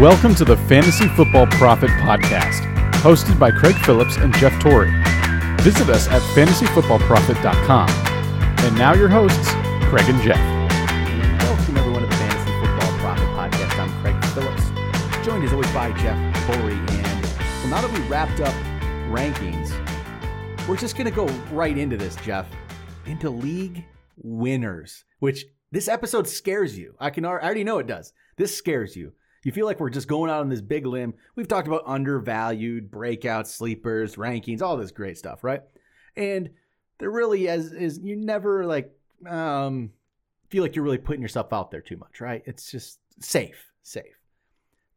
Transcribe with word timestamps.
Welcome 0.00 0.34
to 0.36 0.46
the 0.46 0.56
Fantasy 0.56 1.08
Football 1.08 1.46
Profit 1.48 1.90
Podcast, 1.90 2.62
hosted 3.02 3.38
by 3.38 3.50
Craig 3.50 3.74
Phillips 3.84 4.16
and 4.16 4.34
Jeff 4.36 4.58
Torrey. 4.58 4.90
Visit 5.60 5.90
us 5.90 6.08
at 6.08 6.22
fantasyfootballprofit.com. 6.34 7.90
And 8.64 8.78
now 8.78 8.94
your 8.94 9.10
hosts, 9.10 9.50
Craig 9.90 10.08
and 10.08 10.18
Jeff. 10.22 10.38
Welcome 11.42 11.76
everyone 11.76 12.00
to 12.00 12.06
the 12.08 12.14
Fantasy 12.14 12.50
Football 12.60 12.98
Profit 13.00 13.28
Podcast. 13.28 13.78
I'm 13.78 13.90
Craig 14.00 14.24
Phillips, 14.32 15.26
joined 15.26 15.44
as 15.44 15.52
always 15.52 15.70
by 15.72 15.92
Jeff 15.98 16.46
Torrey. 16.46 16.72
And 16.72 17.22
well, 17.22 17.68
now 17.68 17.82
that 17.86 17.92
we 17.92 18.00
wrapped 18.08 18.40
up 18.40 18.54
rankings, 19.10 19.68
we're 20.66 20.78
just 20.78 20.96
going 20.96 21.10
to 21.10 21.14
go 21.14 21.26
right 21.52 21.76
into 21.76 21.98
this, 21.98 22.16
Jeff, 22.24 22.48
into 23.04 23.28
league 23.28 23.84
winners, 24.16 25.04
which 25.18 25.44
this 25.70 25.88
episode 25.88 26.26
scares 26.26 26.78
you. 26.78 26.94
I 26.98 27.10
can 27.10 27.26
I 27.26 27.32
already 27.32 27.64
know 27.64 27.80
it 27.80 27.86
does. 27.86 28.14
This 28.38 28.56
scares 28.56 28.96
you. 28.96 29.12
You 29.42 29.52
feel 29.52 29.66
like 29.66 29.80
we're 29.80 29.90
just 29.90 30.08
going 30.08 30.30
out 30.30 30.40
on 30.40 30.48
this 30.48 30.60
big 30.60 30.86
limb. 30.86 31.14
We've 31.34 31.48
talked 31.48 31.66
about 31.66 31.84
undervalued, 31.86 32.90
breakout, 32.90 33.48
sleepers, 33.48 34.16
rankings, 34.16 34.60
all 34.60 34.76
this 34.76 34.90
great 34.90 35.16
stuff, 35.16 35.42
right? 35.42 35.62
And 36.16 36.50
there 36.98 37.10
really 37.10 37.46
is 37.46 37.72
is 37.72 37.98
you 38.02 38.16
never 38.16 38.66
like 38.66 38.92
um 39.26 39.90
feel 40.50 40.62
like 40.62 40.76
you're 40.76 40.84
really 40.84 40.98
putting 40.98 41.22
yourself 41.22 41.52
out 41.52 41.70
there 41.70 41.80
too 41.80 41.96
much, 41.96 42.20
right? 42.20 42.42
It's 42.44 42.70
just 42.70 42.98
safe, 43.20 43.72
safe. 43.82 44.18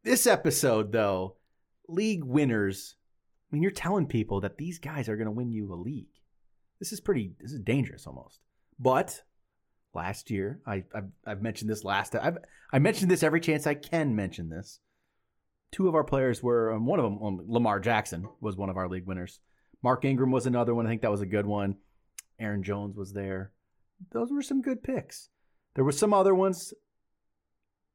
This 0.02 0.26
episode 0.26 0.92
though, 0.92 1.36
league 1.88 2.24
winners, 2.24 2.96
I 3.50 3.54
mean 3.54 3.62
you're 3.62 3.72
telling 3.72 4.06
people 4.06 4.42
that 4.42 4.58
these 4.58 4.78
guys 4.78 5.08
are 5.08 5.16
going 5.16 5.26
to 5.26 5.30
win 5.30 5.52
you 5.52 5.72
a 5.72 5.74
league. 5.74 6.08
This 6.78 6.92
is 6.92 7.00
pretty 7.00 7.32
this 7.40 7.52
is 7.52 7.60
dangerous 7.60 8.06
almost. 8.06 8.40
But 8.78 9.22
last 9.94 10.30
year. 10.30 10.60
I, 10.66 10.84
I've, 10.94 11.08
I've 11.26 11.42
mentioned 11.42 11.70
this 11.70 11.84
last. 11.84 12.14
I've 12.14 12.38
I 12.72 12.78
mentioned 12.78 13.10
this 13.10 13.22
every 13.22 13.40
chance 13.40 13.66
I 13.66 13.74
can 13.74 14.16
mention 14.16 14.48
this. 14.48 14.80
Two 15.70 15.88
of 15.88 15.94
our 15.94 16.04
players 16.04 16.42
were 16.42 16.72
um, 16.72 16.86
one 16.86 16.98
of 16.98 17.04
them. 17.04 17.22
Um, 17.22 17.40
Lamar 17.46 17.80
Jackson 17.80 18.28
was 18.40 18.56
one 18.56 18.70
of 18.70 18.76
our 18.76 18.88
league 18.88 19.06
winners. 19.06 19.40
Mark 19.82 20.04
Ingram 20.04 20.30
was 20.30 20.46
another 20.46 20.74
one. 20.74 20.86
I 20.86 20.88
think 20.88 21.02
that 21.02 21.10
was 21.10 21.20
a 21.20 21.26
good 21.26 21.46
one. 21.46 21.76
Aaron 22.38 22.62
Jones 22.62 22.96
was 22.96 23.12
there. 23.12 23.52
Those 24.12 24.32
were 24.32 24.42
some 24.42 24.62
good 24.62 24.82
picks. 24.82 25.28
There 25.74 25.84
were 25.84 25.92
some 25.92 26.14
other 26.14 26.34
ones. 26.34 26.74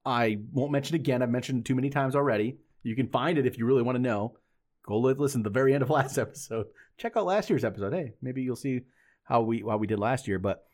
I 0.05 0.39
won't 0.53 0.71
mention 0.71 0.95
again. 0.95 1.21
I've 1.21 1.29
mentioned 1.29 1.65
too 1.65 1.75
many 1.75 1.89
times 1.89 2.15
already. 2.15 2.57
You 2.83 2.95
can 2.95 3.07
find 3.07 3.37
it 3.37 3.45
if 3.45 3.57
you 3.57 3.65
really 3.65 3.83
want 3.83 3.95
to 3.95 4.01
know. 4.01 4.37
Go 4.83 4.97
listen 4.99 5.43
to 5.43 5.49
the 5.49 5.53
very 5.53 5.73
end 5.73 5.83
of 5.83 5.89
last 5.89 6.17
episode. 6.19 6.67
Check 6.97 7.17
out 7.17 7.25
last 7.25 7.49
year's 7.49 7.65
episode. 7.65 7.93
Hey, 7.93 8.13
maybe 8.21 8.41
you'll 8.41 8.55
see 8.55 8.81
how 9.23 9.41
we 9.41 9.63
how 9.67 9.77
we 9.77 9.87
did 9.87 9.99
last 9.99 10.27
year. 10.27 10.39
But 10.39 10.65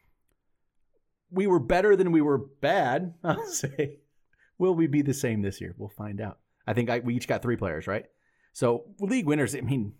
we 1.32 1.48
were 1.48 1.60
better 1.60 1.96
than 1.96 2.12
we 2.12 2.22
were 2.22 2.38
bad. 2.38 3.14
I'll 3.24 3.46
say. 3.46 4.00
Will 4.58 4.76
we 4.76 4.88
be 4.88 5.02
the 5.02 5.14
same 5.14 5.42
this 5.42 5.60
year? 5.60 5.76
We'll 5.78 5.90
find 5.90 6.22
out. 6.22 6.40
I 6.68 6.74
think 6.74 6.90
I, 6.90 7.00
we 7.00 7.16
each 7.16 7.28
got 7.28 7.42
three 7.42 7.58
players, 7.58 7.88
right? 7.88 8.06
So 8.54 8.86
league 9.00 9.26
winners. 9.26 9.56
I 9.56 9.62
mean, 9.62 9.94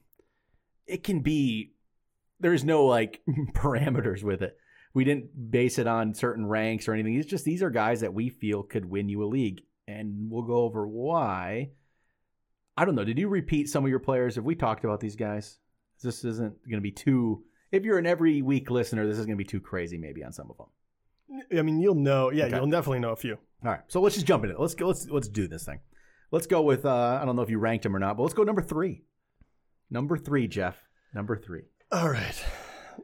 it 0.88 1.04
can 1.04 1.20
be. 1.22 1.74
There's 2.40 2.64
no 2.64 2.86
like 2.86 3.22
parameters 3.54 4.24
with 4.24 4.42
it. 4.42 4.58
We 4.94 5.04
didn't 5.04 5.52
base 5.52 5.78
it 5.78 5.88
on 5.88 6.14
certain 6.14 6.46
ranks 6.46 6.88
or 6.88 6.94
anything. 6.94 7.16
It's 7.16 7.30
just 7.30 7.44
these 7.44 7.62
are 7.62 7.70
guys 7.70 8.00
that 8.00 8.14
we 8.14 8.30
feel 8.30 8.64
could 8.64 8.86
win 8.86 9.10
you 9.10 9.24
a 9.24 9.28
league, 9.28 9.62
and 9.88 10.30
we'll 10.30 10.44
go 10.44 10.58
over 10.58 10.88
why. 10.88 11.72
I 12.78 12.86
don't 12.86 12.96
know. 12.96 13.04
Did 13.04 13.20
you 13.20 13.28
repeat 13.28 13.70
some 13.70 13.84
of 13.84 13.90
your 13.90 14.00
players? 14.00 14.36
Have 14.36 14.46
we 14.46 14.56
talked 14.56 14.84
about 14.86 15.00
these 15.00 15.16
guys? 15.16 15.60
This 16.02 16.24
isn't 16.24 16.62
going 16.64 16.78
to 16.78 16.82
be 16.82 16.92
too. 16.92 17.44
If 17.72 17.84
you're 17.84 17.98
an 17.98 18.06
every 18.06 18.42
week 18.42 18.70
listener, 18.70 19.06
this 19.06 19.18
is 19.18 19.26
going 19.26 19.38
to 19.38 19.44
be 19.44 19.50
too 19.50 19.60
crazy 19.60 19.98
maybe 19.98 20.24
on 20.24 20.32
some 20.32 20.50
of 20.50 20.58
them. 20.58 20.68
I 21.58 21.62
mean, 21.62 21.80
you'll 21.80 21.96
know. 21.96 22.32
Yeah, 22.32 22.46
Okay. 22.46 22.56
you'll 22.58 22.68
definitely 22.68 23.00
know 23.00 23.12
a 23.12 23.16
few. 23.16 23.38
All 23.64 23.72
right, 23.72 23.82
so 23.88 24.00
let's 24.02 24.16
just 24.16 24.28
jump 24.28 24.44
into 24.44 24.56
it. 24.56 24.60
Let's 24.62 24.76
go. 24.76 24.88
Let's 24.88 25.08
let's 25.10 25.28
do 25.28 25.48
this 25.48 25.66
thing. 25.66 25.80
Let's 26.32 26.46
go 26.48 26.62
with. 26.62 26.86
Uh, 26.86 27.20
I 27.22 27.26
don't 27.26 27.36
know 27.36 27.42
if 27.42 27.50
you 27.50 27.58
ranked 27.60 27.86
him 27.86 27.96
or 27.96 28.00
not, 28.00 28.18
but 28.18 28.24
let's 28.24 28.36
go 28.36 28.44
number 28.44 28.62
three. 28.62 29.04
Number 29.90 30.18
three, 30.18 30.48
Jeff. 30.48 30.78
Number 31.14 31.36
three. 31.38 31.64
All 31.92 32.10
right. 32.10 32.46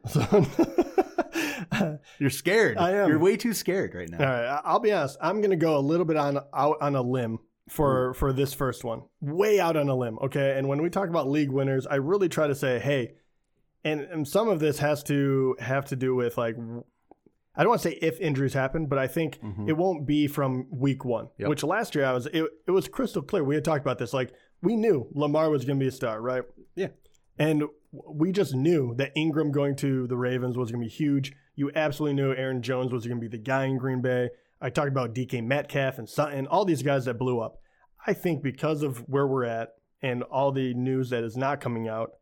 So, 0.08 0.46
You're 2.18 2.30
scared. 2.30 2.78
I 2.78 2.92
am. 2.92 3.08
You're 3.08 3.18
way 3.18 3.36
too 3.36 3.52
scared 3.54 3.94
right 3.94 4.08
now. 4.08 4.18
all 4.18 4.24
right. 4.26 4.46
I- 4.46 4.60
I'll 4.64 4.80
be 4.80 4.92
honest. 4.92 5.18
I'm 5.20 5.40
gonna 5.40 5.56
go 5.56 5.76
a 5.76 5.80
little 5.80 6.06
bit 6.06 6.16
on 6.16 6.38
out 6.54 6.78
on 6.80 6.94
a 6.96 7.02
limb 7.02 7.38
for 7.68 8.14
for 8.14 8.32
this 8.32 8.52
first 8.54 8.84
one. 8.84 9.02
Way 9.20 9.60
out 9.60 9.76
on 9.76 9.88
a 9.88 9.94
limb. 9.96 10.18
Okay. 10.22 10.56
And 10.58 10.68
when 10.68 10.82
we 10.82 10.90
talk 10.90 11.08
about 11.08 11.28
league 11.28 11.50
winners, 11.50 11.86
I 11.86 11.96
really 11.96 12.28
try 12.28 12.46
to 12.46 12.54
say, 12.54 12.78
hey, 12.78 13.14
and, 13.84 14.00
and 14.00 14.26
some 14.28 14.48
of 14.48 14.60
this 14.60 14.78
has 14.78 15.02
to 15.04 15.56
have 15.60 15.86
to 15.86 15.96
do 15.96 16.14
with 16.14 16.36
like. 16.38 16.56
I 17.54 17.62
don't 17.62 17.70
want 17.70 17.82
to 17.82 17.90
say 17.90 17.98
if 18.00 18.18
injuries 18.20 18.54
happen, 18.54 18.86
but 18.86 18.98
I 18.98 19.06
think 19.06 19.38
Mhm. 19.42 19.68
it 19.68 19.76
won't 19.76 20.06
be 20.06 20.26
from 20.26 20.66
week 20.70 21.04
one. 21.04 21.28
Yep. 21.38 21.48
Which 21.50 21.62
last 21.62 21.94
year 21.94 22.04
I 22.06 22.12
was 22.12 22.26
it, 22.26 22.44
it 22.66 22.70
was 22.70 22.88
crystal 22.88 23.20
clear. 23.22 23.44
We 23.44 23.54
had 23.54 23.64
talked 23.64 23.82
about 23.84 23.98
this. 23.98 24.12
Like 24.14 24.32
we 24.62 24.76
knew 24.76 25.08
Lamar 25.12 25.50
was 25.50 25.64
going 25.64 25.78
to 25.78 25.82
be 25.82 25.88
a 25.88 25.92
star, 25.92 26.20
right? 26.20 26.44
Yeah. 26.74 26.88
And 27.38 27.64
we 27.92 28.32
just 28.32 28.54
knew 28.54 28.94
that 28.96 29.12
Ingram 29.16 29.52
going 29.52 29.76
to 29.76 30.06
the 30.06 30.16
Ravens 30.16 30.56
was 30.56 30.70
going 30.70 30.80
to 30.82 30.86
be 30.88 30.94
huge. 30.94 31.32
You 31.56 31.70
absolutely 31.74 32.14
knew 32.14 32.32
Aaron 32.32 32.62
Jones 32.62 32.92
was 32.92 33.06
going 33.06 33.18
to 33.18 33.20
be 33.20 33.28
the 33.28 33.42
guy 33.42 33.64
in 33.66 33.76
Green 33.76 34.00
Bay. 34.00 34.30
I 34.60 34.70
talked 34.70 34.88
about 34.88 35.12
DK 35.14 35.42
Metcalf 35.42 35.98
and 35.98 36.08
Sutton, 36.08 36.46
all 36.46 36.64
these 36.64 36.82
guys 36.82 37.04
that 37.06 37.18
blew 37.18 37.40
up. 37.40 37.58
I 38.06 38.12
think 38.14 38.42
because 38.42 38.82
of 38.82 38.98
where 39.08 39.26
we're 39.26 39.44
at 39.44 39.74
and 40.00 40.22
all 40.24 40.52
the 40.52 40.72
news 40.74 41.10
that 41.10 41.22
is 41.24 41.36
not 41.36 41.60
coming 41.60 41.88
out, 41.88 42.12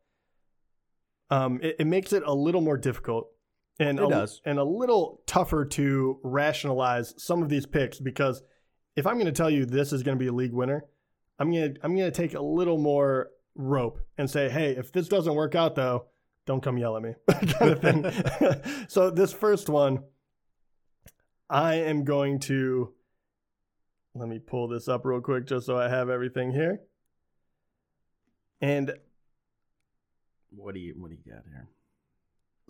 um, 1.29 1.59
it, 1.61 1.77
it 1.79 1.87
makes 1.87 2.11
it 2.13 2.23
a 2.25 2.33
little 2.33 2.61
more 2.61 2.77
difficult 2.77 3.29
and 3.81 3.99
It 3.99 4.05
a, 4.05 4.07
does. 4.07 4.41
and 4.45 4.59
a 4.59 4.63
little 4.63 5.21
tougher 5.25 5.65
to 5.65 6.19
rationalize 6.23 7.15
some 7.17 7.41
of 7.41 7.49
these 7.49 7.65
picks 7.65 7.99
because 7.99 8.43
if 8.95 9.07
I'm 9.07 9.15
going 9.15 9.25
to 9.25 9.31
tell 9.31 9.49
you 9.49 9.65
this 9.65 9.91
is 9.91 10.03
going 10.03 10.17
to 10.17 10.19
be 10.23 10.27
a 10.27 10.33
league 10.33 10.53
winner, 10.53 10.85
I'm 11.39 11.51
going 11.51 11.73
to 11.73 11.79
I'm 11.83 11.95
going 11.95 12.11
to 12.11 12.15
take 12.15 12.35
a 12.35 12.41
little 12.41 12.77
more 12.77 13.29
rope 13.55 13.99
and 14.17 14.29
say, 14.29 14.49
hey, 14.49 14.71
if 14.77 14.91
this 14.91 15.07
doesn't 15.07 15.33
work 15.33 15.55
out 15.55 15.75
though, 15.75 16.05
don't 16.45 16.61
come 16.61 16.77
yell 16.77 16.95
at 16.95 17.01
me, 17.03 17.13
kind 17.53 17.71
of 17.71 17.81
thing. 17.81 18.85
so 18.87 19.09
this 19.09 19.33
first 19.33 19.67
one, 19.67 20.03
I 21.49 21.75
am 21.75 22.03
going 22.03 22.39
to 22.41 22.93
let 24.13 24.29
me 24.29 24.39
pull 24.39 24.67
this 24.67 24.87
up 24.87 25.05
real 25.05 25.21
quick 25.21 25.47
just 25.47 25.65
so 25.65 25.77
I 25.77 25.89
have 25.89 26.09
everything 26.09 26.51
here. 26.51 26.81
And 28.61 28.93
What 30.51 30.75
do 30.75 30.79
you 30.79 30.93
What 30.97 31.09
do 31.09 31.15
you 31.15 31.33
got 31.33 31.43
here? 31.45 31.67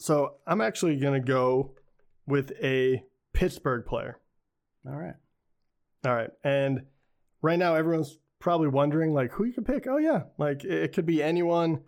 So 0.01 0.37
I'm 0.47 0.61
actually 0.61 0.95
going 0.95 1.13
to 1.13 1.25
go 1.25 1.75
with 2.25 2.53
a 2.61 3.03
Pittsburgh 3.33 3.85
player. 3.85 4.17
All 4.83 4.95
right. 4.95 5.13
All 6.03 6.15
right. 6.15 6.31
And 6.43 6.85
right 7.43 7.59
now, 7.59 7.75
everyone's 7.75 8.17
probably 8.39 8.67
wondering, 8.67 9.13
like, 9.13 9.31
who 9.33 9.43
you 9.43 9.53
could 9.53 9.67
pick. 9.67 9.85
Oh, 9.85 9.97
yeah. 9.97 10.23
Like, 10.39 10.63
it, 10.63 10.71
it 10.71 10.93
could 10.93 11.05
be 11.05 11.21
anyone. 11.21 11.81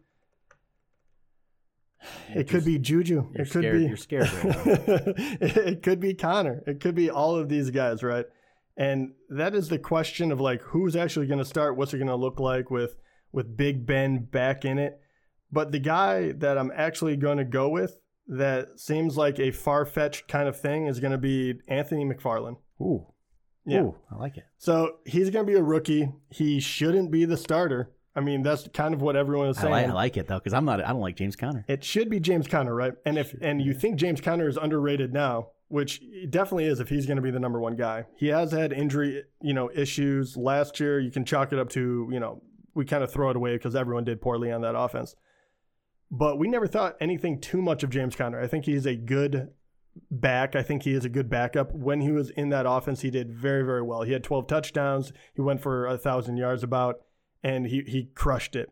It 2.36 2.50
could 2.50 2.66
be 2.66 2.78
Juju. 2.78 3.30
It 3.34 3.50
could 3.50 3.64
scared. 3.64 3.80
be. 3.80 3.86
You're 3.86 3.98
scared 3.98 4.30
right 4.44 4.56
it 5.42 5.84
could 5.84 6.02
be 6.02 6.14
Conner. 6.14 6.62
It 6.68 6.82
could 6.82 6.96
be 6.96 7.10
all 7.10 7.38
of 7.38 7.48
these 7.48 7.72
guys, 7.72 8.04
right? 8.04 8.26
And 8.76 9.14
that 9.30 9.56
is 9.56 9.70
the 9.70 9.80
question 9.80 10.32
of 10.32 10.42
like 10.42 10.62
who's 10.62 10.98
actually 10.98 11.28
going 11.28 11.40
to 11.40 11.46
start. 11.46 11.78
What's 11.78 11.94
it 11.94 12.00
going 12.00 12.08
to 12.08 12.16
look 12.16 12.42
like 12.42 12.70
with 12.70 12.98
with 13.32 13.56
Big 13.56 13.86
Ben 13.86 14.26
back 14.26 14.66
in 14.66 14.80
it? 14.80 15.00
But 15.50 15.72
the 15.72 15.80
guy 15.80 16.34
that 16.34 16.58
I'm 16.58 16.72
actually 16.76 17.16
going 17.16 17.38
to 17.38 17.46
go 17.46 17.70
with 17.70 17.96
that 18.28 18.80
seems 18.80 19.18
like 19.18 19.40
a 19.40 19.52
far 19.52 19.86
fetched 19.86 20.28
kind 20.28 20.48
of 20.48 20.60
thing 20.60 20.88
is 20.88 21.00
going 21.00 21.12
to 21.12 21.18
be 21.18 21.60
Anthony 21.68 22.06
McFarland. 22.06 22.58
Ooh. 22.82 23.08
Yeah. 23.66 23.82
Ooh, 23.82 23.96
I 24.12 24.16
like 24.18 24.38
it. 24.38 24.44
So 24.58 24.98
he's 25.06 25.30
going 25.30 25.46
to 25.46 25.52
be 25.52 25.58
a 25.58 25.64
rookie. 25.64 26.12
He 26.30 26.60
shouldn't 26.60 27.12
be 27.12 27.26
the 27.26 27.38
starter. 27.38 27.92
I 28.16 28.20
mean, 28.20 28.44
that's 28.44 28.68
kind 28.74 28.94
of 28.94 29.02
what 29.02 29.16
everyone 29.16 29.48
is 29.48 29.58
I 29.58 29.62
saying. 29.62 29.72
like, 29.72 29.88
I 29.88 29.94
like 29.94 30.18
it 30.18 30.28
though 30.28 30.38
because 30.38 30.54
I'm 30.54 30.66
not. 30.66 30.84
I 30.84 30.90
don't 30.90 31.02
like 31.02 31.16
James 31.16 31.36
Conner. 31.36 31.66
It 31.68 31.84
should 31.84 32.10
be 32.10 32.20
James 32.20 32.48
Conner, 32.48 32.76
right? 32.76 32.94
And 33.06 33.18
if 33.18 33.34
and 33.42 33.62
you 33.62 33.74
think 33.74 33.96
James 33.96 34.22
Conner 34.22 34.48
is 34.48 34.58
underrated 34.58 35.14
now, 35.14 35.48
which 35.70 36.02
definitely 36.30 36.66
is 36.66 36.80
if 36.80 36.90
he's 36.90 37.08
going 37.08 37.16
to 37.16 37.24
be 37.24 37.32
the 37.32 37.40
number 37.40 37.60
one 37.60 37.76
guy. 37.76 38.06
He 38.16 38.28
has 38.28 38.52
had 38.52 38.72
injury, 38.72 39.24
you 39.42 39.54
know, 39.54 39.72
issues 39.74 40.38
last 40.38 40.80
year. 40.80 41.00
You 41.00 41.10
can 41.10 41.26
chalk 41.26 41.52
it 41.52 41.58
up 41.58 41.70
to, 41.70 42.08
you 42.12 42.20
know, 42.20 42.44
we 42.76 42.86
kind 42.86 43.04
of 43.04 43.12
throw 43.12 43.32
it 43.32 43.36
away 43.36 43.56
because 43.56 43.76
everyone 43.76 44.04
did 44.04 44.22
poorly 44.22 44.52
on 44.52 44.62
that 44.62 44.76
offense. 44.78 45.16
But 46.16 46.38
we 46.38 46.48
never 46.48 46.68
thought 46.68 46.96
anything 47.02 47.42
too 47.42 47.60
much 47.60 47.82
of 47.82 47.90
James 47.90 48.16
Conner. 48.16 48.40
I 48.40 48.46
think 48.46 48.66
he's 48.66 48.86
a 48.86 48.96
good 48.96 49.50
back. 50.12 50.56
I 50.56 50.62
think 50.62 50.84
he 50.84 50.94
is 50.94 51.04
a 51.04 51.10
good 51.10 51.28
backup. 51.28 51.74
When 51.74 52.02
he 52.02 52.12
was 52.12 52.30
in 52.30 52.50
that 52.50 52.68
offense, 52.70 53.02
he 53.02 53.10
did 53.10 53.34
very, 53.34 53.66
very 53.66 53.82
well. 53.82 54.04
He 54.04 54.14
had 54.14 54.24
12 54.24 54.46
touchdowns. 54.46 55.12
He 55.34 55.42
went 55.42 55.60
for 55.60 55.88
a 55.88 55.98
thousand 55.98 56.38
yards 56.38 56.62
about, 56.62 57.02
and 57.42 57.66
he 57.66 57.82
he 57.88 58.12
crushed 58.14 58.56
it 58.56 58.70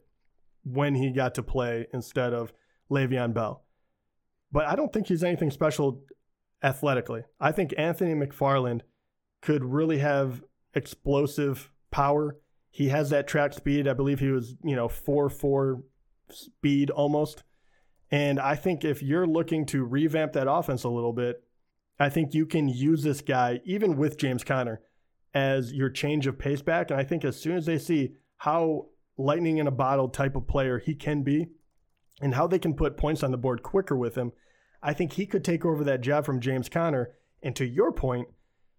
when 0.64 0.94
he 0.94 1.10
got 1.10 1.34
to 1.34 1.42
play 1.42 1.88
instead 1.92 2.32
of 2.32 2.54
Le'Veon 2.92 3.34
Bell. 3.34 3.64
But 4.52 4.68
I 4.68 4.76
don't 4.76 4.94
think 4.94 5.08
he's 5.08 5.24
anything 5.24 5.50
special 5.50 6.04
athletically. 6.62 7.24
I 7.40 7.52
think 7.52 7.74
Anthony 7.76 8.14
McFarland 8.14 8.82
could 9.42 9.66
really 9.66 9.98
have 9.98 10.44
explosive 10.76 11.72
power. 11.90 12.38
He 12.70 12.90
has 12.90 13.10
that 13.10 13.28
track 13.28 13.54
speed. 13.54 13.88
I 13.88 13.94
believe 13.94 14.20
he 14.20 14.30
was, 14.30 14.58
you 14.64 14.76
know, 14.76 14.88
4 14.88 15.28
4 15.28 15.82
speed 16.34 16.90
almost. 16.90 17.44
And 18.10 18.40
I 18.40 18.56
think 18.56 18.84
if 18.84 19.02
you're 19.02 19.28
looking 19.28 19.66
to 19.68 19.86
revamp 19.86 20.34
that 20.34 20.52
offense 20.52 20.84
a 20.84 20.90
little 20.90 21.14
bit, 21.14 21.44
I 22.00 22.10
think 22.10 22.34
you 22.34 22.46
can 22.46 22.68
use 22.68 23.04
this 23.04 23.22
guy, 23.22 23.62
even 23.64 23.96
with 23.96 24.18
James 24.18 24.44
Conner, 24.44 24.82
as 25.34 25.72
your 25.72 25.90
change 25.90 26.28
of 26.28 26.38
pace 26.38 26.62
back. 26.62 26.92
And 26.92 27.00
I 27.00 27.04
think 27.04 27.24
as 27.24 27.40
soon 27.40 27.56
as 27.56 27.66
they 27.66 27.78
see 27.78 28.14
how 28.38 28.88
lightning 29.18 29.58
in 29.58 29.68
a 29.68 29.72
bottle 29.72 30.10
type 30.10 30.36
of 30.36 30.48
player 30.48 30.80
he 30.80 30.96
can 30.96 31.22
be 31.22 31.48
and 32.22 32.34
how 32.34 32.48
they 32.48 32.60
can 32.60 32.74
put 32.74 32.98
points 32.98 33.24
on 33.24 33.32
the 33.32 33.38
board 33.38 33.64
quicker 33.64 33.96
with 33.96 34.16
him, 34.16 34.32
I 34.82 34.94
think 34.94 35.14
he 35.14 35.26
could 35.26 35.46
take 35.46 35.64
over 35.64 35.84
that 35.84 36.02
job 36.02 36.26
from 36.26 36.42
James 36.42 36.70
Conner. 36.70 37.12
And 37.44 37.56
to 37.56 37.66
your 37.66 37.92
point, 37.92 38.28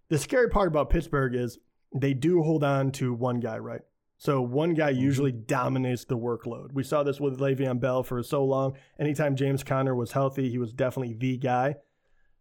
the 0.09 0.17
scary 0.17 0.49
part 0.49 0.67
about 0.67 0.89
Pittsburgh 0.89 1.33
is 1.33 1.57
they 1.95 2.13
do 2.13 2.43
hold 2.43 2.63
on 2.63 2.91
to 2.93 3.13
one 3.13 3.39
guy, 3.39 3.57
right? 3.57 3.81
So 4.23 4.41
one 4.41 4.73
guy 4.73 4.93
mm-hmm. 4.93 5.01
usually 5.01 5.31
dominates 5.33 6.05
the 6.05 6.17
workload. 6.17 6.71
We 6.71 6.83
saw 6.83 7.03
this 7.03 7.19
with 7.19 7.41
Le'Veon 7.41 7.81
Bell 7.81 8.03
for 8.03 8.23
so 8.23 8.45
long. 8.45 8.77
Anytime 8.97 9.35
James 9.35 9.65
Conner 9.65 9.93
was 9.93 10.13
healthy, 10.13 10.49
he 10.49 10.57
was 10.57 10.71
definitely 10.71 11.13
the 11.13 11.35
guy. 11.35 11.75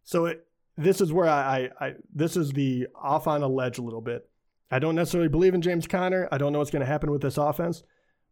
So 0.05 0.27
it, 0.27 0.47
this 0.77 1.01
is 1.01 1.13
where 1.13 1.29
I, 1.29 1.71
I, 1.81 1.87
I 1.87 1.95
this 2.15 2.37
is 2.37 2.53
the 2.53 2.87
off 2.95 3.27
on 3.27 3.43
a 3.43 3.49
ledge 3.49 3.79
a 3.79 3.83
little 3.83 4.01
bit. 4.01 4.29
I 4.71 4.79
don't 4.79 4.95
necessarily 4.95 5.29
believe 5.29 5.55
in 5.55 5.61
James 5.61 5.89
Conner. 5.89 6.29
I 6.31 6.39
don't 6.39 6.53
know 6.53 6.61
what's 6.61 6.71
going 6.71 6.87
to 6.87 6.87
happen 6.87 7.11
with 7.11 7.21
this 7.21 7.37
offense, 7.37 7.83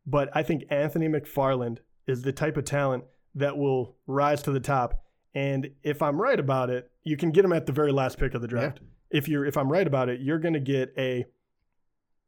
but 0.06 0.30
I 0.32 0.44
think 0.44 0.62
Anthony 0.70 1.08
McFarland 1.08 1.78
is 2.06 2.22
the 2.22 2.32
type 2.32 2.56
of 2.56 2.64
talent 2.66 3.02
that 3.34 3.58
will 3.58 3.96
rise 4.06 4.44
to 4.44 4.52
the 4.52 4.60
top. 4.60 5.02
And 5.34 5.70
if 5.82 6.02
I'm 6.02 6.22
right 6.22 6.38
about 6.38 6.70
it, 6.70 6.88
you 7.02 7.16
can 7.16 7.32
get 7.32 7.44
him 7.44 7.52
at 7.52 7.66
the 7.66 7.72
very 7.72 7.90
last 7.90 8.16
pick 8.16 8.34
of 8.34 8.42
the 8.42 8.48
draft. 8.48 8.78
Yeah. 8.80 9.18
If 9.18 9.28
you're 9.28 9.44
if 9.44 9.56
I'm 9.56 9.72
right 9.72 9.88
about 9.88 10.08
it, 10.08 10.20
you're 10.20 10.38
going 10.38 10.54
to 10.54 10.60
get 10.60 10.94
a 10.96 11.26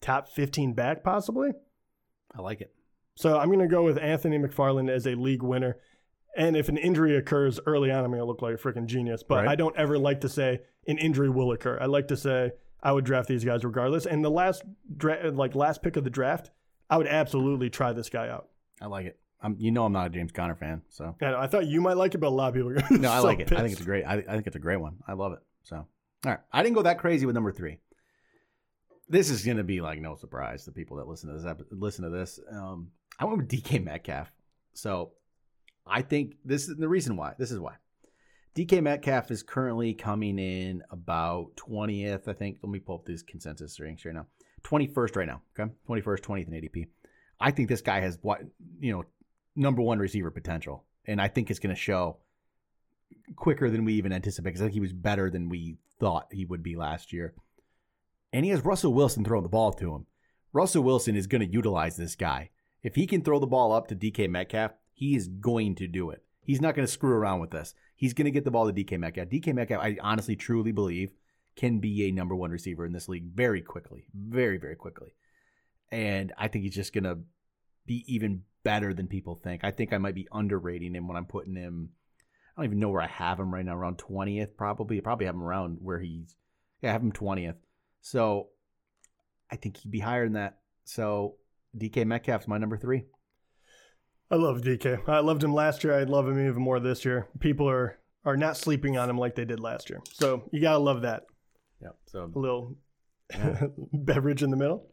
top 0.02 0.28
15 0.28 0.75
back 0.75 1.02
possibly. 1.02 1.50
I 2.37 2.43
like 2.43 2.60
it. 2.60 2.75
So 3.14 3.38
I'm 3.38 3.49
going 3.49 3.60
to 3.60 3.66
go 3.66 3.84
with 3.84 3.99
Anthony 3.99 4.38
McFarland 4.38 4.90
as 4.90 5.06
a 5.06 5.14
league 5.14 5.43
winner. 5.43 5.78
And 6.37 6.56
if 6.56 6.69
an 6.69 6.78
injury 6.78 7.16
occurs 7.16 7.60
early 7.66 7.90
on, 7.90 8.04
I'm 8.04 8.10
going 8.10 8.20
to 8.20 8.26
look 8.26 8.43
like 8.43 8.54
a 8.54 8.58
freaking 8.58 8.87
genius. 8.87 9.22
But 9.22 9.44
right. 9.44 9.49
I 9.49 9.54
don't 9.54 9.76
ever 9.76 9.99
like 9.99 10.22
to 10.22 10.28
say 10.28 10.60
an 10.87 10.99
injury 10.99 11.28
will 11.28 11.52
occur. 11.52 11.78
I 11.81 11.87
like 11.87 12.08
to 12.08 12.16
say 12.16 12.52
I 12.82 12.93
would 12.93 13.04
draft 13.04 13.28
these 13.28 13.44
guys 13.44 13.64
regardless. 13.64 14.06
And 14.06 14.25
the 14.25 14.31
last 14.31 14.62
dra- 14.96 15.31
like 15.31 15.54
last 15.54 15.82
pick 15.82 15.96
of 15.96 16.04
the 16.04 16.10
draft, 16.10 16.50
I 16.88 16.96
would 16.96 17.06
absolutely 17.06 17.70
try 17.70 17.93
this 17.93 18.08
guy 18.08 18.28
out. 18.28 18.49
I 18.81 18.87
like 18.87 19.06
it. 19.06 19.19
I'm, 19.43 19.56
you 19.58 19.70
know, 19.70 19.84
I'm 19.84 19.93
not 19.93 20.06
a 20.06 20.10
James 20.10 20.31
Conner 20.31 20.54
fan, 20.54 20.82
so 20.88 21.16
yeah, 21.20 21.37
I 21.37 21.49
thought 21.49 21.66
you 21.66 21.81
might 21.81 21.96
like 21.96 22.14
it, 22.14 22.19
but 22.19 22.28
a 22.28 22.31
lot 22.31 22.49
of 22.49 22.54
people. 22.54 22.70
Are 22.70 22.96
no, 22.96 23.10
I 23.10 23.19
so 23.19 23.25
like 23.25 23.40
it. 23.40 23.49
Pissed. 23.49 23.58
I 23.58 23.62
think 23.62 23.72
it's 23.72 23.81
a 23.81 23.84
great. 23.84 24.04
I, 24.04 24.14
I 24.14 24.34
think 24.34 24.46
it's 24.46 24.54
a 24.54 24.60
great 24.60 24.76
one. 24.76 24.99
I 25.06 25.14
love 25.14 25.32
it. 25.32 25.40
So, 25.64 25.76
all 25.76 25.87
right, 26.25 26.38
I 26.52 26.62
didn't 26.62 26.76
go 26.76 26.82
that 26.82 26.99
crazy 26.99 27.26
with 27.26 27.34
number 27.34 27.50
three. 27.50 27.78
This 29.08 29.31
is 29.31 29.44
going 29.44 29.58
to 29.58 29.64
be 29.64 29.81
like 29.81 30.00
no 30.00 30.16
surprise 30.16 30.64
to 30.64 30.72
people 30.72 30.96
that 30.99 31.08
listen 31.08 31.28
to 31.28 31.38
this. 31.38 31.64
Listen 31.70 32.04
to 32.04 32.10
this. 32.10 32.40
Um, 32.50 32.88
I 33.19 33.25
went 33.25 33.38
with 33.38 33.49
DK 33.49 33.82
Metcalf. 33.84 34.32
So 34.72 35.12
I 35.87 36.02
think 36.02 36.37
this 36.44 36.69
is 36.69 36.76
the 36.76 36.88
reason 36.88 37.16
why. 37.16 37.34
This 37.38 37.50
is 37.50 37.58
why. 37.58 37.75
DK 38.54 38.82
Metcalf 38.82 39.31
is 39.31 39.43
currently 39.43 39.94
coming 39.94 40.38
in 40.38 40.82
about 40.90 41.56
20th, 41.56 42.28
I 42.28 42.32
think. 42.32 42.58
Let 42.62 42.70
me 42.70 42.78
pull 42.78 42.96
up 42.96 43.04
these 43.04 43.22
consensus 43.22 43.81
ranks 43.81 44.04
right 44.04 44.14
now. 44.14 44.26
21st 44.64 45.16
right 45.16 45.26
now. 45.26 45.43
Okay. 45.58 45.72
21st, 45.88 46.20
20th 46.20 46.49
in 46.49 46.54
ADP. 46.54 46.87
I 47.40 47.50
think 47.50 47.69
this 47.69 47.81
guy 47.81 48.00
has 48.00 48.19
what, 48.22 48.43
you 48.78 48.93
know, 48.93 49.04
number 49.56 49.82
one 49.82 49.99
receiver 49.99 50.31
potential. 50.31 50.84
And 51.06 51.20
I 51.20 51.28
think 51.28 51.50
it's 51.50 51.58
going 51.58 51.75
to 51.75 51.81
show 51.81 52.19
quicker 53.37 53.70
than 53.70 53.84
we 53.84 53.94
even 53.94 54.12
anticipated 54.12 54.52
because 54.52 54.60
I 54.60 54.64
think 54.66 54.75
he 54.75 54.81
was 54.81 54.93
better 54.93 55.31
than 55.31 55.49
we 55.49 55.78
thought 55.99 56.28
he 56.31 56.44
would 56.44 56.62
be 56.62 56.76
last 56.76 57.12
year. 57.12 57.34
And 58.32 58.44
he 58.44 58.50
has 58.50 58.64
Russell 58.64 58.94
Wilson 58.94 59.25
throwing 59.25 59.43
the 59.43 59.49
ball 59.49 59.73
to 59.75 59.94
him. 59.94 60.06
Russell 60.52 60.82
Wilson 60.82 61.17
is 61.17 61.26
going 61.26 61.40
to 61.43 61.52
utilize 61.52 61.96
this 61.96 62.14
guy. 62.14 62.50
If 62.82 62.94
he 62.94 63.06
can 63.06 63.23
throw 63.23 63.38
the 63.38 63.46
ball 63.46 63.73
up 63.73 63.88
to 63.88 63.96
DK 63.96 64.29
Metcalf, 64.29 64.73
he 64.93 65.14
is 65.14 65.29
going 65.29 65.75
to 65.76 65.87
do 65.87 66.11
it. 66.11 66.23
He's 66.44 66.61
not 66.61 66.75
going 66.75 66.87
to 66.87 66.93
screw 66.93 67.12
around 67.12 67.40
with 67.40 67.50
this. 67.50 67.75
He's 67.94 68.14
going 68.14 68.25
to 68.25 68.31
get 68.31 68.44
the 68.44 68.50
ball 68.50 68.70
to 68.70 68.73
DK 68.73 68.99
Metcalf. 68.99 69.29
DK 69.29 69.55
Metcalf, 69.55 69.82
I 69.82 69.96
honestly, 70.00 70.34
truly 70.34 70.73
believe, 70.73 71.12
can 71.56 71.79
be 71.79 72.05
a 72.05 72.12
number 72.12 72.34
one 72.34 72.50
receiver 72.50 72.84
in 72.84 72.93
this 72.93 73.08
league 73.08 73.26
very 73.32 73.62
quickly, 73.62 74.06
very, 74.14 74.58
very 74.58 74.75
quickly. 74.75 75.14
And 75.90 76.32
I 76.37 76.49
think 76.49 76.64
he's 76.64 76.75
just 76.75 76.93
going 76.93 77.05
to 77.05 77.19
be 77.87 78.05
even 78.06 78.43
better 78.64 78.94
than 78.94 79.06
people 79.06 79.35
think. 79.35 79.62
I 79.64 79.70
think 79.70 79.93
I 79.93 79.99
might 79.99 80.14
be 80.14 80.28
underrating 80.32 80.94
him 80.94 81.06
when 81.06 81.17
I'm 81.17 81.26
putting 81.26 81.55
him. 81.55 81.90
I 82.56 82.61
don't 82.61 82.67
even 82.67 82.81
know 82.81 82.90
where 82.90 83.02
I 83.02 83.08
have 83.08 83.38
him 83.38 83.52
right 83.52 83.64
now, 83.64 83.76
around 83.76 83.99
20th, 83.99 84.56
probably. 84.56 84.99
I 84.99 85.00
probably 85.00 85.26
have 85.26 85.35
him 85.35 85.43
around 85.43 85.78
where 85.81 86.00
he's, 86.00 86.37
yeah, 86.81 86.90
I 86.90 86.93
have 86.93 87.02
him 87.02 87.12
20th. 87.12 87.56
So 88.02 88.49
I 89.50 89.56
think 89.56 89.78
he'd 89.78 89.90
be 89.90 90.00
higher 90.00 90.25
than 90.25 90.34
that. 90.34 90.58
So 90.84 91.37
DK 91.76 92.04
Metcalf's 92.04 92.49
my 92.49 92.58
number 92.58 92.76
three. 92.76 93.04
I 94.31 94.37
love 94.37 94.60
DK. 94.62 95.08
I 95.08 95.20
loved 95.20 95.43
him 95.44 95.54
last 95.54 95.84
year. 95.84 95.99
I'd 95.99 96.08
love 96.10 96.26
him 96.28 96.38
even 96.38 96.62
more 96.62 96.81
this 96.81 97.04
year. 97.04 97.28
People 97.40 97.69
are 97.69 97.99
are 98.25 98.37
not 98.37 98.56
sleeping 98.56 98.96
on 98.99 99.08
him 99.10 99.19
like 99.19 99.34
they 99.34 99.44
did 99.44 99.60
last 99.60 99.90
year. 99.90 100.00
So 100.12 100.49
you 100.52 100.60
gotta 100.60 100.78
love 100.78 101.02
that. 101.02 101.25
Yeah. 101.81 101.90
So 102.06 102.31
a 102.34 102.38
little 102.38 102.76
yeah. 103.31 103.66
beverage 103.93 104.43
in 104.43 104.50
the 104.50 104.56
middle. 104.56 104.88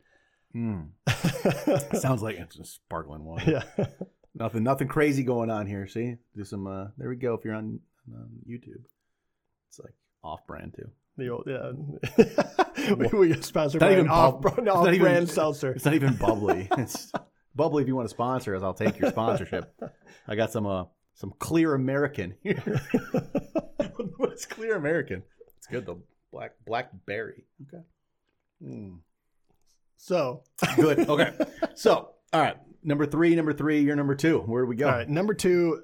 Mm. 0.55 0.89
Sounds 1.99 2.21
like 2.21 2.35
it's 2.37 2.59
a 2.59 2.65
sparkling 2.65 3.23
water. 3.23 3.63
Yeah. 3.77 3.85
nothing 4.35 4.63
nothing 4.63 4.87
crazy 4.87 5.23
going 5.23 5.49
on 5.49 5.67
here. 5.67 5.87
See, 5.87 6.15
do 6.35 6.43
some. 6.43 6.67
uh 6.67 6.87
There 6.97 7.09
we 7.09 7.15
go. 7.15 7.33
If 7.33 7.45
you're 7.45 7.55
on 7.55 7.79
YouTube, 8.47 8.83
it's 9.69 9.79
like 9.79 9.93
off 10.23 10.45
brand 10.47 10.73
too. 10.75 10.89
The 11.19 11.29
old 11.29 11.43
yeah. 11.45 12.93
we, 12.95 13.07
we 13.19 13.27
get 13.27 13.43
sponsored 13.43 13.81
by 13.81 13.91
an 13.91 14.07
off, 14.07 14.45
off 14.45 14.55
brand 14.55 14.93
even, 14.95 15.27
seltzer. 15.27 15.71
It's 15.73 15.85
not 15.85 15.93
even 15.93 16.15
bubbly. 16.15 16.67
It's 16.77 17.11
Bubbly, 17.55 17.83
if 17.83 17.89
you 17.89 17.95
want 17.95 18.07
to 18.07 18.13
sponsor 18.13 18.55
us, 18.55 18.63
I'll 18.63 18.73
take 18.73 18.97
your 18.99 19.09
sponsorship. 19.09 19.73
I 20.27 20.35
got 20.35 20.51
some 20.51 20.65
uh 20.65 20.85
some 21.13 21.33
clear 21.39 21.73
American 21.73 22.35
here. 22.41 22.81
What's 24.17 24.45
clear 24.45 24.77
American? 24.77 25.23
It's 25.57 25.67
good 25.67 25.85
though. 25.85 26.03
Black 26.31 26.53
blackberry. 26.65 27.43
Okay. 27.67 27.83
Mm. 28.63 28.99
So 29.97 30.43
good. 30.77 31.09
Okay. 31.09 31.33
So 31.75 32.11
all 32.31 32.41
right. 32.41 32.55
Number 32.81 33.05
three, 33.05 33.35
number 33.35 33.51
three, 33.51 33.81
you're 33.81 33.97
number 33.97 34.15
two. 34.15 34.39
Where 34.39 34.63
do 34.63 34.69
we 34.69 34.77
go? 34.77 34.87
All 34.87 34.93
right. 34.93 35.09
Number 35.09 35.33
two, 35.33 35.81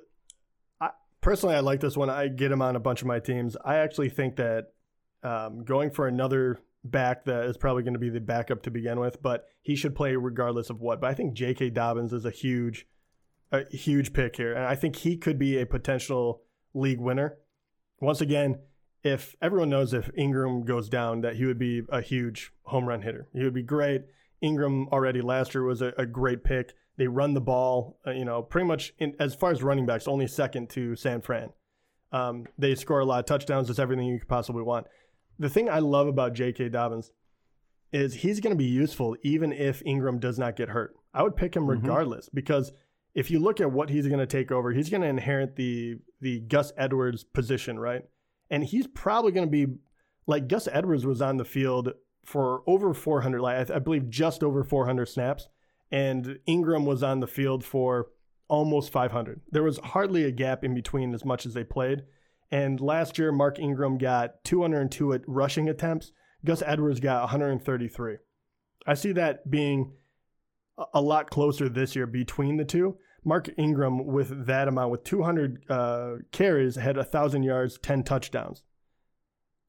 I, 0.79 0.91
personally, 1.19 1.55
I 1.55 1.59
like 1.59 1.81
this 1.81 1.97
one. 1.97 2.09
I 2.09 2.29
get 2.29 2.53
him 2.53 2.61
on 2.61 2.77
a 2.77 2.79
bunch 2.79 3.01
of 3.01 3.07
my 3.07 3.19
teams. 3.19 3.57
I 3.65 3.79
actually 3.79 4.07
think 4.07 4.37
that 4.37 4.67
um, 5.25 5.63
going 5.63 5.89
for 5.89 6.07
another 6.07 6.59
back 6.83 7.25
that 7.25 7.45
is 7.45 7.57
probably 7.57 7.81
going 7.81 7.93
to 7.93 7.99
be 7.99 8.09
the 8.09 8.21
backup 8.21 8.61
to 8.63 8.71
begin 8.71 8.99
with, 8.99 9.21
but 9.21 9.47
he 9.63 9.75
should 9.75 9.95
play 9.95 10.15
regardless 10.15 10.69
of 10.69 10.79
what. 10.79 11.01
But 11.01 11.09
I 11.09 11.13
think 11.15 11.33
J.K. 11.33 11.71
Dobbins 11.71 12.13
is 12.13 12.25
a 12.25 12.31
huge, 12.31 12.87
a 13.51 13.65
huge 13.75 14.13
pick 14.13 14.35
here, 14.35 14.53
and 14.53 14.65
I 14.65 14.75
think 14.75 14.97
he 14.97 15.17
could 15.17 15.39
be 15.39 15.59
a 15.59 15.65
potential 15.65 16.43
league 16.75 16.99
winner. 16.99 17.37
Once 17.99 18.21
again, 18.21 18.59
if 19.03 19.35
everyone 19.41 19.69
knows 19.69 19.93
if 19.93 20.11
Ingram 20.15 20.63
goes 20.63 20.89
down, 20.89 21.21
that 21.21 21.35
he 21.35 21.45
would 21.45 21.59
be 21.59 21.81
a 21.89 22.01
huge 22.01 22.51
home 22.63 22.85
run 22.85 23.01
hitter. 23.01 23.27
He 23.33 23.43
would 23.43 23.53
be 23.53 23.63
great. 23.63 24.03
Ingram 24.41 24.87
already 24.89 25.21
last 25.21 25.55
year 25.55 25.63
was 25.63 25.81
a, 25.81 25.91
a 25.97 26.05
great 26.05 26.43
pick. 26.43 26.73
They 26.97 27.07
run 27.07 27.33
the 27.33 27.41
ball, 27.41 27.99
uh, 28.05 28.11
you 28.11 28.25
know, 28.25 28.43
pretty 28.43 28.67
much 28.67 28.93
in, 28.99 29.15
as 29.19 29.33
far 29.33 29.51
as 29.51 29.63
running 29.63 29.85
backs, 29.87 30.07
only 30.07 30.27
second 30.27 30.69
to 30.71 30.95
San 30.95 31.21
Fran. 31.21 31.49
Um, 32.11 32.45
they 32.57 32.75
score 32.75 32.99
a 32.99 33.05
lot 33.05 33.19
of 33.19 33.25
touchdowns. 33.25 33.69
It's 33.69 33.79
everything 33.79 34.05
you 34.05 34.19
could 34.19 34.29
possibly 34.29 34.61
want 34.61 34.87
the 35.39 35.49
thing 35.49 35.69
I 35.69 35.79
love 35.79 36.07
about 36.07 36.33
J.K. 36.33 36.69
Dobbins 36.69 37.11
is 37.91 38.13
he's 38.15 38.39
going 38.39 38.53
to 38.53 38.57
be 38.57 38.65
useful 38.65 39.15
even 39.23 39.51
if 39.51 39.81
Ingram 39.85 40.19
does 40.19 40.37
not 40.37 40.55
get 40.55 40.69
hurt. 40.69 40.95
I 41.13 41.23
would 41.23 41.35
pick 41.35 41.55
him 41.55 41.63
mm-hmm. 41.63 41.81
regardless 41.81 42.25
mm-hmm. 42.25 42.35
because 42.35 42.71
if 43.13 43.31
you 43.31 43.39
look 43.39 43.61
at 43.61 43.71
what 43.71 43.89
he's 43.89 44.07
going 44.07 44.19
to 44.19 44.25
take 44.25 44.51
over, 44.51 44.71
he's 44.71 44.89
going 44.89 45.01
to 45.01 45.07
inherit 45.07 45.55
the 45.55 45.97
the 46.21 46.41
Gus 46.41 46.73
Edwards 46.77 47.23
position, 47.23 47.79
right? 47.79 48.03
And 48.49 48.63
he's 48.63 48.87
probably 48.87 49.31
going 49.31 49.47
to 49.47 49.51
be 49.51 49.73
like 50.27 50.47
Gus 50.47 50.67
Edwards 50.71 51.05
was 51.05 51.21
on 51.21 51.37
the 51.37 51.45
field 51.45 51.93
for 52.25 52.63
over 52.67 52.93
400, 52.93 53.41
like 53.41 53.71
I, 53.71 53.75
I 53.75 53.79
believe 53.79 54.09
just 54.09 54.43
over 54.43 54.63
400 54.63 55.05
snaps, 55.05 55.47
and 55.91 56.39
Ingram 56.45 56.85
was 56.85 57.03
on 57.03 57.19
the 57.19 57.27
field 57.27 57.63
for 57.63 58.07
almost 58.47 58.91
500. 58.91 59.41
There 59.51 59.63
was 59.63 59.77
hardly 59.79 60.23
a 60.23 60.31
gap 60.31 60.63
in 60.63 60.73
between 60.73 61.13
as 61.13 61.23
much 61.23 61.45
as 61.45 61.53
they 61.53 61.63
played. 61.63 62.03
And 62.55 62.79
last 62.79 63.17
year, 63.17 63.33
Mark 63.33 63.59
Ingram 63.59 63.97
got 63.97 64.41
202 64.45 65.23
rushing 65.27 65.67
attempts. 65.67 66.13
Gus 66.45 66.63
Edwards 66.65 67.01
got 67.01 67.23
133. 67.23 68.15
I 68.87 68.93
see 68.93 69.11
that 69.11 69.51
being 69.51 69.91
a 70.93 71.01
lot 71.01 71.29
closer 71.29 71.67
this 71.67 71.97
year 71.97 72.07
between 72.07 72.55
the 72.55 72.63
two. 72.63 72.97
Mark 73.25 73.49
Ingram, 73.57 74.05
with 74.05 74.45
that 74.45 74.69
amount, 74.69 74.91
with 74.91 75.03
200 75.03 75.65
uh, 75.69 76.11
carries, 76.31 76.77
had 76.77 76.95
1,000 76.95 77.43
yards, 77.43 77.77
10 77.77 78.03
touchdowns. 78.03 78.63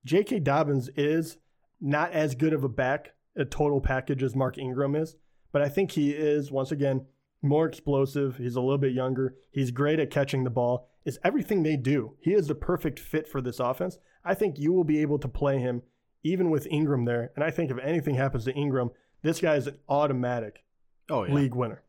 J.K. 0.05 0.38
Dobbins 0.38 0.88
is 0.95 1.38
not 1.81 2.12
as 2.12 2.37
good 2.37 2.52
of 2.52 2.62
a 2.62 2.69
back, 2.69 3.14
a 3.37 3.45
total 3.45 3.81
package 3.81 4.23
as 4.23 4.37
Mark 4.37 4.59
Ingram 4.59 4.95
is, 4.95 5.16
but 5.50 5.61
I 5.61 5.69
think 5.69 5.90
he 5.90 6.12
is, 6.12 6.52
once 6.52 6.71
again, 6.71 7.07
more 7.43 7.66
explosive. 7.66 8.37
He's 8.37 8.55
a 8.55 8.61
little 8.61 8.78
bit 8.78 8.93
younger. 8.93 9.35
He's 9.50 9.73
great 9.73 9.99
at 9.99 10.12
catching 10.12 10.45
the 10.45 10.50
ball. 10.50 10.88
Is 11.06 11.18
everything 11.25 11.62
they 11.62 11.76
do. 11.76 12.16
He 12.20 12.34
is 12.34 12.48
the 12.48 12.54
perfect 12.54 12.98
fit 12.98 13.28
for 13.28 13.40
this 13.40 13.60
offense. 13.60 13.96
I 14.25 14.34
think 14.34 14.58
you 14.58 14.72
will 14.72 14.84
be 14.84 15.00
able 15.00 15.18
to 15.20 15.28
play 15.28 15.58
him 15.58 15.82
even 16.25 16.50
with 16.50 16.66
Ingram 16.66 17.04
there. 17.04 17.30
And 17.36 17.44
I 17.44 17.50
think 17.50 17.70
if 17.70 17.78
anything 17.78 18.16
happens 18.16 18.44
to 18.44 18.52
Ingram, 18.52 18.90
this 19.22 19.40
guy 19.40 19.54
is 19.54 19.68
an 19.68 19.78
automatic 19.88 20.64
oh, 21.08 21.25
yeah. 21.25 21.32
league 21.32 21.54
winner. 21.54 21.82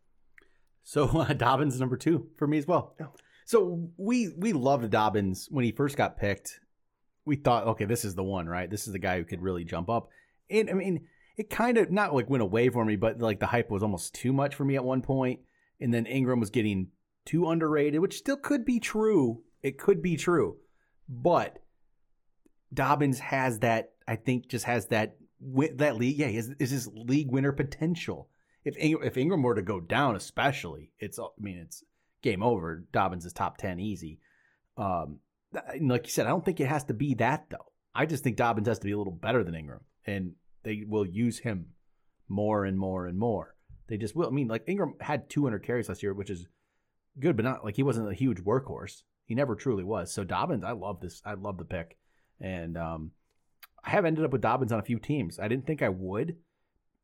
So 0.83 1.05
uh, 1.19 1.33
Dobbins 1.33 1.79
number 1.79 1.97
two 1.97 2.29
for 2.37 2.47
me 2.47 2.59
as 2.59 2.67
well. 2.67 2.95
Yeah. 2.99 3.07
So 3.45 3.89
we 3.97 4.33
we 4.37 4.53
loved 4.53 4.89
Dobbins 4.91 5.47
when 5.49 5.65
he 5.65 5.71
first 5.71 5.97
got 5.97 6.17
picked. 6.17 6.59
We 7.25 7.37
thought, 7.37 7.65
okay, 7.67 7.85
this 7.85 8.05
is 8.05 8.15
the 8.15 8.23
one, 8.23 8.47
right? 8.47 8.69
This 8.69 8.87
is 8.87 8.93
the 8.93 8.99
guy 8.99 9.17
who 9.17 9.25
could 9.25 9.41
really 9.41 9.63
jump 9.63 9.89
up. 9.89 10.09
And 10.49 10.69
I 10.69 10.73
mean, 10.73 11.07
it 11.37 11.49
kind 11.49 11.77
of 11.77 11.91
not 11.91 12.13
like 12.13 12.29
went 12.29 12.43
away 12.43 12.69
for 12.69 12.85
me, 12.85 12.95
but 12.95 13.19
like 13.19 13.39
the 13.39 13.47
hype 13.47 13.69
was 13.69 13.83
almost 13.83 14.13
too 14.13 14.31
much 14.31 14.55
for 14.55 14.63
me 14.63 14.75
at 14.75 14.83
one 14.83 15.01
point. 15.01 15.07
point, 15.07 15.39
and 15.81 15.93
then 15.93 16.05
Ingram 16.05 16.39
was 16.39 16.49
getting 16.49 16.87
too 17.27 17.49
underrated, 17.49 17.99
which 17.99 18.17
still 18.17 18.37
could 18.37 18.65
be 18.65 18.79
true. 18.79 19.43
It 19.61 19.77
could 19.77 20.01
be 20.01 20.15
true, 20.15 20.57
but 21.07 21.59
Dobbins 22.73 23.19
has 23.19 23.59
that. 23.59 23.91
I 24.07 24.15
think 24.15 24.47
just 24.47 24.65
has 24.65 24.87
that 24.87 25.17
that 25.75 25.97
league. 25.97 26.17
Yeah, 26.17 26.27
has, 26.27 26.49
is 26.59 26.71
his 26.71 26.87
league 26.87 27.31
winner 27.31 27.51
potential. 27.51 28.29
If 28.63 28.77
Ingram, 28.77 29.05
if 29.05 29.17
Ingram 29.17 29.43
were 29.43 29.55
to 29.55 29.61
go 29.61 29.79
down, 29.79 30.15
especially, 30.15 30.91
it's 30.99 31.19
I 31.19 31.25
mean 31.39 31.57
it's 31.57 31.83
game 32.21 32.41
over. 32.41 32.85
Dobbins 32.91 33.25
is 33.25 33.33
top 33.33 33.57
ten 33.57 33.79
easy. 33.79 34.19
Um, 34.77 35.19
like 35.81 36.05
you 36.05 36.11
said, 36.11 36.25
I 36.25 36.29
don't 36.29 36.45
think 36.45 36.59
it 36.59 36.67
has 36.67 36.85
to 36.85 36.93
be 36.93 37.13
that 37.15 37.45
though. 37.49 37.71
I 37.93 38.05
just 38.05 38.23
think 38.23 38.37
Dobbins 38.37 38.67
has 38.67 38.79
to 38.79 38.85
be 38.85 38.91
a 38.91 38.97
little 38.97 39.13
better 39.13 39.43
than 39.43 39.55
Ingram, 39.55 39.81
and 40.05 40.33
they 40.63 40.83
will 40.87 41.05
use 41.05 41.39
him 41.39 41.67
more 42.29 42.65
and 42.65 42.77
more 42.77 43.07
and 43.07 43.17
more. 43.17 43.55
They 43.87 43.97
just 43.97 44.15
will. 44.15 44.27
I 44.27 44.31
mean, 44.31 44.47
like 44.47 44.63
Ingram 44.67 44.95
had 44.99 45.29
200 45.29 45.59
carries 45.59 45.89
last 45.89 46.03
year, 46.03 46.13
which 46.13 46.29
is 46.29 46.45
good, 47.19 47.35
but 47.35 47.45
not 47.45 47.63
like 47.63 47.75
he 47.75 47.83
wasn't 47.83 48.11
a 48.11 48.15
huge 48.15 48.43
workhorse. 48.43 49.03
He 49.25 49.35
never 49.35 49.55
truly 49.55 49.83
was. 49.83 50.11
So 50.13 50.23
Dobbins, 50.23 50.63
I 50.63 50.71
love 50.71 51.01
this. 51.01 51.21
I 51.25 51.33
love 51.33 51.57
the 51.57 51.65
pick, 51.65 51.97
and 52.39 52.77
um, 52.77 53.11
I 53.83 53.89
have 53.91 54.05
ended 54.05 54.25
up 54.25 54.31
with 54.31 54.41
Dobbins 54.41 54.71
on 54.71 54.79
a 54.79 54.83
few 54.83 54.99
teams. 54.99 55.39
I 55.39 55.47
didn't 55.47 55.67
think 55.67 55.81
I 55.81 55.89
would 55.89 56.37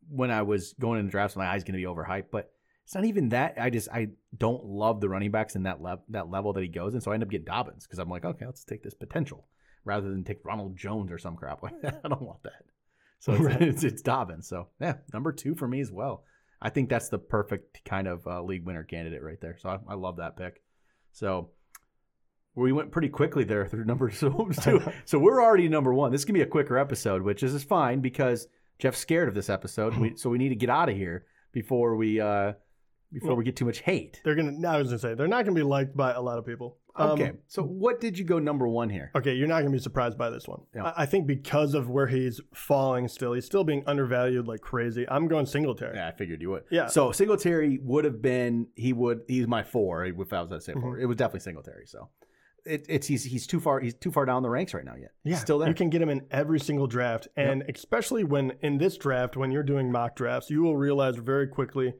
when 0.09 0.31
I 0.31 0.41
was 0.41 0.73
going 0.79 0.99
in 0.99 1.05
the 1.05 1.11
drafts. 1.11 1.35
When 1.35 1.45
my 1.45 1.51
eyes 1.51 1.63
going 1.63 1.79
to 1.79 1.85
be 1.85 1.93
overhyped, 1.93 2.31
but 2.31 2.51
it's 2.85 2.95
not 2.95 3.05
even 3.05 3.29
that. 3.29 3.55
I 3.57 3.69
just 3.69 3.89
I 3.89 4.09
don't 4.37 4.65
love 4.65 4.99
the 4.99 5.09
running 5.09 5.31
backs 5.31 5.55
in 5.55 5.63
that 5.63 5.81
level 5.81 6.03
that 6.09 6.29
level 6.29 6.53
that 6.53 6.63
he 6.63 6.69
goes 6.69 6.93
in. 6.93 7.01
So 7.01 7.11
I 7.11 7.13
end 7.13 7.23
up 7.23 7.29
getting 7.29 7.45
Dobbins 7.45 7.85
because 7.85 7.99
I'm 7.99 8.09
like, 8.09 8.25
okay, 8.25 8.45
let's 8.45 8.63
take 8.63 8.83
this 8.83 8.93
potential 8.93 9.47
rather 9.85 10.09
than 10.09 10.23
take 10.23 10.45
Ronald 10.45 10.77
Jones 10.77 11.11
or 11.11 11.17
some 11.17 11.35
crap 11.35 11.63
like 11.63 11.79
that. 11.81 12.01
I 12.03 12.07
don't 12.07 12.21
want 12.21 12.43
that. 12.43 12.63
So 13.19 13.33
it's, 13.33 13.41
right. 13.41 13.61
it's, 13.61 13.83
it's 13.83 14.01
Dobbins. 14.01 14.47
So 14.47 14.67
yeah, 14.81 14.95
number 15.13 15.31
two 15.31 15.55
for 15.55 15.67
me 15.67 15.79
as 15.79 15.91
well. 15.91 16.23
I 16.63 16.69
think 16.69 16.89
that's 16.89 17.09
the 17.09 17.19
perfect 17.19 17.83
kind 17.83 18.07
of 18.07 18.25
uh, 18.25 18.41
league 18.41 18.65
winner 18.65 18.83
candidate 18.83 19.21
right 19.21 19.39
there. 19.41 19.57
So 19.59 19.69
I, 19.69 19.79
I, 19.89 19.95
love 19.95 20.15
that 20.17 20.37
pick. 20.37 20.61
So 21.11 21.49
we 22.55 22.71
went 22.71 22.89
pretty 22.89 23.09
quickly 23.09 23.43
there 23.43 23.67
through 23.67 23.83
number 23.85 24.09
two. 24.09 24.81
so 25.05 25.19
we're 25.19 25.43
already 25.43 25.67
number 25.67 25.93
one. 25.93 26.13
This 26.13 26.23
can 26.23 26.33
be 26.33 26.41
a 26.41 26.47
quicker 26.47 26.77
episode, 26.77 27.21
which 27.21 27.43
is 27.43 27.61
fine 27.65 27.99
because 27.99 28.47
Jeff's 28.79 28.99
scared 28.99 29.27
of 29.27 29.35
this 29.35 29.49
episode. 29.49 29.97
We, 29.97 30.15
so 30.15 30.29
we 30.29 30.37
need 30.37 30.49
to 30.49 30.55
get 30.55 30.69
out 30.69 30.87
of 30.87 30.95
here 30.95 31.25
before 31.51 31.97
we 31.97 32.21
uh, 32.21 32.53
before 33.11 33.29
well, 33.29 33.37
we 33.37 33.43
get 33.43 33.57
too 33.57 33.65
much 33.65 33.79
hate. 33.79 34.21
They're 34.23 34.35
gonna. 34.35 34.67
I 34.67 34.77
was 34.77 34.87
gonna 34.87 34.99
say 34.99 35.15
they're 35.15 35.27
not 35.27 35.43
gonna 35.43 35.55
be 35.55 35.63
liked 35.63 35.95
by 35.97 36.13
a 36.13 36.21
lot 36.21 36.39
of 36.39 36.45
people. 36.45 36.77
Okay, 36.99 37.29
um, 37.29 37.37
so 37.47 37.63
what 37.63 37.99
did 37.99 38.19
you 38.19 38.23
go 38.23 38.37
number 38.37 38.67
one 38.67 38.89
here? 38.89 39.09
Okay, 39.15 39.33
you're 39.33 39.47
not 39.47 39.59
gonna 39.59 39.71
be 39.71 39.79
surprised 39.79 40.17
by 40.17 40.29
this 40.29 40.47
one. 40.47 40.61
Yeah. 40.75 40.83
I, 40.85 41.03
I, 41.03 41.05
think 41.07 41.25
because 41.25 41.73
of 41.73 41.89
where 41.89 42.05
he's 42.05 42.39
falling, 42.53 43.07
still 43.07 43.33
he's 43.33 43.45
still 43.45 43.63
being 43.63 43.83
undervalued 43.87 44.47
like 44.47 44.61
crazy. 44.61 45.05
I'm 45.09 45.27
going 45.27 45.47
Singletary. 45.47 45.95
Yeah, 45.95 46.07
I 46.07 46.11
figured 46.11 46.41
you 46.41 46.51
would. 46.51 46.65
Yeah. 46.69 46.87
So 46.87 47.11
Singletary 47.11 47.79
would 47.81 48.05
have 48.05 48.21
been. 48.21 48.67
He 48.75 48.93
would. 48.93 49.21
He's 49.27 49.47
my 49.47 49.63
four. 49.63 50.05
If 50.05 50.33
I 50.33 50.41
was 50.41 50.51
at 50.51 50.61
say 50.61 50.73
4 50.73 50.81
mm-hmm. 50.81 51.01
it 51.01 51.05
was 51.05 51.17
definitely 51.17 51.41
Singletary. 51.41 51.87
So. 51.87 52.09
It, 52.65 52.85
it's 52.87 53.07
he's 53.07 53.25
he's 53.25 53.45
too 53.45 53.59
far 53.59 53.81
he's 53.81 53.93
too 53.93 54.09
far 54.09 54.25
down 54.25 54.41
the 54.41 54.49
ranks 54.49 54.73
right 54.73 54.85
now 54.85 54.95
yet. 54.95 55.11
Yeah, 55.25 55.35
still 55.35 55.59
there. 55.59 55.67
You 55.67 55.75
can 55.75 55.89
get 55.89 56.01
him 56.01 56.07
in 56.07 56.21
every 56.31 56.61
single 56.61 56.87
draft, 56.87 57.27
and 57.35 57.61
yep. 57.67 57.75
especially 57.75 58.23
when 58.23 58.53
in 58.61 58.77
this 58.77 58.95
draft, 58.95 59.35
when 59.35 59.51
you're 59.51 59.63
doing 59.63 59.91
mock 59.91 60.15
drafts, 60.15 60.49
you 60.49 60.61
will 60.61 60.77
realize 60.77 61.17
very 61.17 61.47
quickly 61.47 61.93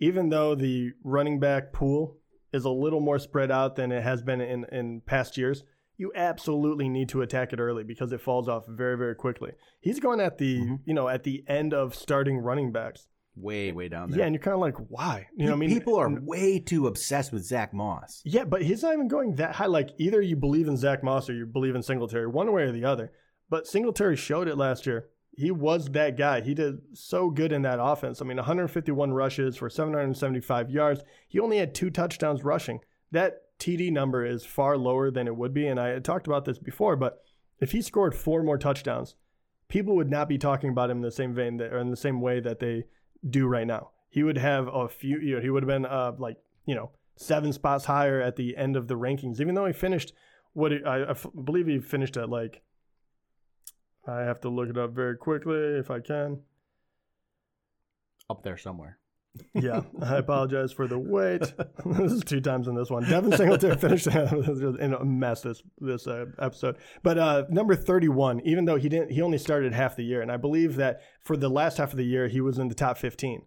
even 0.00 0.30
though 0.30 0.54
the 0.54 0.92
running 1.04 1.38
back 1.38 1.72
pool 1.72 2.16
is 2.52 2.64
a 2.64 2.70
little 2.70 3.00
more 3.00 3.18
spread 3.18 3.50
out 3.50 3.76
than 3.76 3.92
it 3.92 4.02
has 4.02 4.22
been 4.22 4.40
in, 4.40 4.64
in 4.72 5.02
past 5.06 5.36
years, 5.36 5.64
you 5.96 6.12
absolutely 6.14 6.88
need 6.88 7.08
to 7.10 7.22
attack 7.22 7.52
it 7.52 7.60
early 7.60 7.84
because 7.84 8.12
it 8.12 8.20
falls 8.20 8.48
off 8.48 8.64
very, 8.66 8.96
very 8.96 9.14
quickly. 9.14 9.52
He's 9.80 10.00
going 10.00 10.20
at 10.20 10.38
the, 10.38 10.58
mm-hmm. 10.58 10.74
you 10.86 10.94
know, 10.94 11.08
at 11.08 11.24
the 11.24 11.44
end 11.46 11.74
of 11.74 11.94
starting 11.94 12.38
running 12.38 12.72
backs. 12.72 13.06
Way, 13.36 13.70
way 13.72 13.88
down 13.88 14.10
there. 14.10 14.20
Yeah, 14.20 14.26
and 14.26 14.34
you're 14.34 14.42
kind 14.42 14.54
of 14.54 14.60
like, 14.60 14.76
why? 14.88 15.28
You 15.36 15.46
know, 15.46 15.52
I 15.52 15.56
mean, 15.56 15.70
people 15.70 15.96
are 15.96 16.10
way 16.10 16.58
too 16.58 16.86
obsessed 16.86 17.32
with 17.32 17.44
Zach 17.44 17.72
Moss. 17.72 18.22
Yeah, 18.24 18.44
but 18.44 18.62
he's 18.62 18.82
not 18.82 18.92
even 18.92 19.08
going 19.08 19.36
that 19.36 19.54
high. 19.54 19.66
Like 19.66 19.90
either 19.98 20.20
you 20.20 20.36
believe 20.36 20.68
in 20.68 20.76
Zach 20.76 21.04
Moss 21.04 21.30
or 21.30 21.34
you 21.34 21.46
believe 21.46 21.74
in 21.74 21.82
Singletary, 21.82 22.26
one 22.26 22.52
way 22.52 22.62
or 22.62 22.72
the 22.72 22.84
other. 22.84 23.12
But 23.48 23.66
Singletary 23.66 24.16
showed 24.16 24.48
it 24.48 24.56
last 24.56 24.84
year 24.84 25.10
he 25.40 25.50
was 25.50 25.86
that 25.88 26.18
guy. 26.18 26.42
He 26.42 26.52
did 26.52 26.82
so 26.92 27.30
good 27.30 27.50
in 27.50 27.62
that 27.62 27.80
offense. 27.80 28.20
I 28.20 28.26
mean, 28.26 28.36
151 28.36 29.12
rushes 29.12 29.56
for 29.56 29.70
775 29.70 30.70
yards. 30.70 31.02
He 31.28 31.40
only 31.40 31.56
had 31.56 31.74
two 31.74 31.88
touchdowns 31.88 32.44
rushing. 32.44 32.80
That 33.10 33.42
TD 33.58 33.90
number 33.90 34.24
is 34.24 34.44
far 34.44 34.76
lower 34.76 35.10
than 35.10 35.26
it 35.26 35.34
would 35.34 35.54
be. 35.54 35.66
And 35.66 35.80
I 35.80 35.88
had 35.88 36.04
talked 36.04 36.26
about 36.26 36.44
this 36.44 36.58
before, 36.58 36.94
but 36.94 37.22
if 37.58 37.72
he 37.72 37.80
scored 37.80 38.14
four 38.14 38.42
more 38.42 38.58
touchdowns, 38.58 39.14
people 39.68 39.96
would 39.96 40.10
not 40.10 40.28
be 40.28 40.36
talking 40.36 40.68
about 40.68 40.90
him 40.90 40.98
in 40.98 41.02
the 41.02 41.10
same 41.10 41.32
vein 41.32 41.56
that, 41.56 41.72
or 41.72 41.78
in 41.78 41.90
the 41.90 41.96
same 41.96 42.20
way 42.20 42.40
that 42.40 42.58
they 42.58 42.84
do 43.28 43.46
right 43.46 43.66
now. 43.66 43.92
He 44.10 44.22
would 44.22 44.36
have 44.36 44.68
a 44.68 44.88
few, 44.88 45.18
you 45.20 45.36
know, 45.36 45.40
he 45.40 45.48
would 45.48 45.62
have 45.62 45.68
been 45.68 45.86
uh, 45.86 46.12
like, 46.18 46.36
you 46.66 46.74
know, 46.74 46.90
seven 47.16 47.54
spots 47.54 47.86
higher 47.86 48.20
at 48.20 48.36
the 48.36 48.58
end 48.58 48.76
of 48.76 48.88
the 48.88 48.94
rankings, 48.96 49.40
even 49.40 49.54
though 49.54 49.66
he 49.66 49.72
finished 49.72 50.12
what 50.52 50.72
I 50.86 51.14
believe 51.44 51.66
he 51.66 51.78
finished 51.78 52.18
at 52.18 52.28
like 52.28 52.60
I 54.06 54.20
have 54.20 54.40
to 54.40 54.48
look 54.48 54.68
it 54.68 54.78
up 54.78 54.90
very 54.90 55.16
quickly 55.16 55.58
if 55.78 55.90
I 55.90 56.00
can. 56.00 56.40
Up 58.28 58.42
there 58.42 58.56
somewhere. 58.56 58.98
yeah, 59.54 59.82
I 60.02 60.16
apologize 60.16 60.72
for 60.72 60.86
the 60.86 60.98
wait. 60.98 61.40
this 61.86 62.12
is 62.12 62.24
two 62.24 62.40
times 62.40 62.66
in 62.66 62.74
this 62.74 62.90
one. 62.90 63.04
Devin 63.04 63.36
Singletary 63.36 63.76
finished 63.78 64.06
in 64.06 64.94
a 64.94 65.04
mess 65.04 65.42
this 65.42 65.62
this 65.78 66.06
uh, 66.06 66.26
episode. 66.38 66.78
But 67.02 67.18
uh, 67.18 67.44
number 67.48 67.76
thirty-one, 67.76 68.40
even 68.44 68.64
though 68.64 68.76
he 68.76 68.88
didn't, 68.88 69.12
he 69.12 69.22
only 69.22 69.38
started 69.38 69.72
half 69.72 69.96
the 69.96 70.04
year, 70.04 70.22
and 70.22 70.32
I 70.32 70.36
believe 70.36 70.76
that 70.76 71.02
for 71.22 71.36
the 71.36 71.48
last 71.48 71.78
half 71.78 71.92
of 71.92 71.96
the 71.96 72.04
year 72.04 72.28
he 72.28 72.40
was 72.40 72.58
in 72.58 72.68
the 72.68 72.74
top 72.74 72.98
fifteen. 72.98 73.42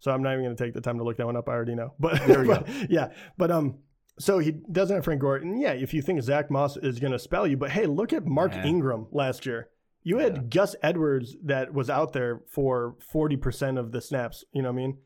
So 0.00 0.12
I'm 0.12 0.22
not 0.22 0.32
even 0.32 0.44
going 0.44 0.56
to 0.56 0.64
take 0.64 0.74
the 0.74 0.80
time 0.80 0.98
to 0.98 1.04
look 1.04 1.16
that 1.16 1.26
one 1.26 1.36
up. 1.36 1.48
I 1.48 1.52
already 1.52 1.74
know. 1.74 1.94
But 1.98 2.24
there 2.26 2.40
we 2.40 2.46
go. 2.46 2.64
yeah, 2.88 3.08
but 3.36 3.50
um, 3.50 3.78
so 4.18 4.38
he 4.38 4.52
doesn't 4.70 4.94
have 4.94 5.04
Frank 5.04 5.20
Gore. 5.20 5.36
And 5.36 5.60
yeah, 5.60 5.72
if 5.72 5.94
you 5.94 6.02
think 6.02 6.22
Zach 6.22 6.50
Moss 6.50 6.76
is 6.76 6.98
going 6.98 7.12
to 7.12 7.18
spell 7.18 7.46
you, 7.46 7.56
but 7.56 7.70
hey, 7.70 7.86
look 7.86 8.12
at 8.12 8.26
Mark 8.26 8.52
yeah. 8.54 8.64
Ingram 8.64 9.06
last 9.10 9.46
year. 9.46 9.68
You 10.02 10.18
had 10.18 10.36
yeah. 10.36 10.42
Gus 10.48 10.76
Edwards 10.82 11.36
that 11.44 11.74
was 11.74 11.90
out 11.90 12.12
there 12.12 12.42
for 12.48 12.96
40% 13.12 13.78
of 13.78 13.92
the 13.92 14.00
snaps. 14.00 14.44
You 14.52 14.62
know 14.62 14.72
what 14.72 14.80
I 14.80 14.86
mean? 14.86 14.98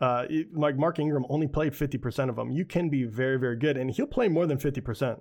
Uh, 0.00 0.24
like 0.52 0.76
Mark 0.76 0.98
Ingram 0.98 1.26
only 1.28 1.46
played 1.46 1.72
50% 1.72 2.28
of 2.28 2.36
them. 2.36 2.50
You 2.50 2.64
can 2.64 2.88
be 2.88 3.04
very, 3.04 3.38
very 3.38 3.56
good. 3.56 3.76
And 3.76 3.90
he'll 3.90 4.06
play 4.06 4.28
more 4.28 4.46
than 4.46 4.58
50%, 4.58 5.20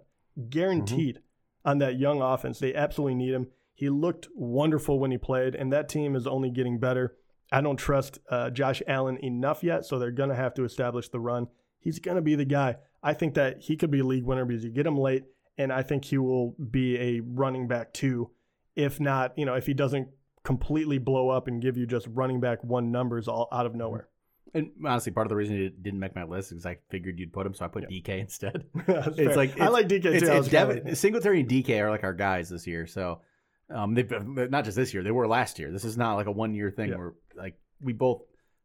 guaranteed 0.50 1.18
mm-hmm. 1.18 1.70
on 1.70 1.78
that 1.80 2.00
young 2.00 2.22
offense. 2.22 2.60
They 2.60 2.74
absolutely 2.74 3.16
need 3.16 3.34
him. 3.34 3.48
He 3.74 3.90
looked 3.90 4.28
wonderful 4.36 5.00
when 5.00 5.12
he 5.12 5.18
played, 5.18 5.56
and 5.56 5.72
that 5.72 5.88
team 5.88 6.16
is 6.16 6.28
only 6.28 6.50
getting 6.50 6.80
better. 6.80 7.16
I 7.52 7.62
don't 7.62 7.78
trust 7.78 8.20
uh, 8.30 8.50
Josh 8.50 8.82
Allen 8.88 9.18
enough 9.24 9.64
yet, 9.64 9.86
so 9.86 9.98
they're 9.98 10.12
going 10.12 10.30
to 10.30 10.36
have 10.36 10.54
to 10.56 10.66
establish 10.66 11.10
the 11.10 11.20
run. 11.20 11.48
He's 11.80 12.00
going 12.00 12.16
to 12.16 12.22
be 12.22 12.36
the 12.36 12.46
guy. 12.46 12.76
I 13.02 13.14
think 13.14 13.36
that 13.36 13.62
he 13.62 13.78
could 13.78 13.90
be 13.90 14.00
a 14.00 14.06
league 14.06 14.26
winner 14.26 14.44
because 14.44 14.66
you 14.66 14.70
get 14.70 14.86
him 14.86 14.98
late, 14.98 15.24
and 15.58 15.72
I 15.72 15.84
think 15.84 16.06
he 16.06 16.18
will 16.18 16.56
be 16.72 16.98
a 16.98 17.22
running 17.22 17.68
back 17.68 17.94
too 17.94 18.32
if 18.76 19.00
not, 19.00 19.38
you 19.38 19.46
know, 19.46 19.56
if 19.56 19.66
he 19.66 19.74
doesn't 19.74 20.10
completely 20.44 20.98
blow 20.98 21.30
up 21.30 21.48
and 21.48 21.62
give 21.62 21.78
you 21.78 21.86
just 21.86 22.08
running 22.08 22.40
back 22.40 22.64
one 22.64 22.92
numbers 22.92 23.28
all 23.28 23.48
out 23.52 23.66
of 23.66 23.76
nowhere. 23.76 24.08
And 24.54 24.72
honestly, 24.86 25.12
part 25.12 25.28
of 25.28 25.30
the 25.30 25.36
reason 25.36 25.62
it 25.62 25.84
didn't 25.84 26.00
make 26.00 26.16
my 26.16 26.24
list 26.24 26.52
is 26.52 26.66
I 26.66 26.78
figured 26.90 27.20
you'd 27.20 27.34
put 27.34 27.46
him, 27.46 27.54
so 27.54 27.66
I 27.66 27.68
put 27.68 27.86
yeah. 27.90 28.00
DK 28.00 28.20
instead. 28.20 28.66
it's 28.88 29.16
fair. 29.18 29.36
like 29.36 29.52
it's, 29.52 29.62
I 29.62 29.68
like 29.68 29.88
DK 29.88 30.06
it's, 30.06 30.26
too. 30.26 30.32
It's 30.32 30.48
Devin, 30.48 30.96
Singletary 30.96 31.42
and 31.42 31.50
DK 31.50 31.80
are 31.82 31.92
like 31.92 32.04
our 32.04 32.14
guys 32.14 32.50
this 32.50 32.66
year. 32.66 32.88
So 32.88 33.22
um, 33.70 33.94
they 33.94 34.04
not 34.04 34.66
just 34.66 34.76
this 34.76 34.94
year; 34.94 35.04
they 35.04 35.12
were 35.12 35.28
last 35.28 35.60
year. 35.60 35.72
This 35.72 35.86
is 35.86 35.98
not 35.98 36.16
like 36.16 36.26
a 36.26 36.32
one 36.32 36.56
year 36.56 36.72
thing 36.72 36.90
yeah. 36.90 36.98
where 36.98 37.14
like 37.36 37.60
we 37.80 37.94
both 37.94 38.24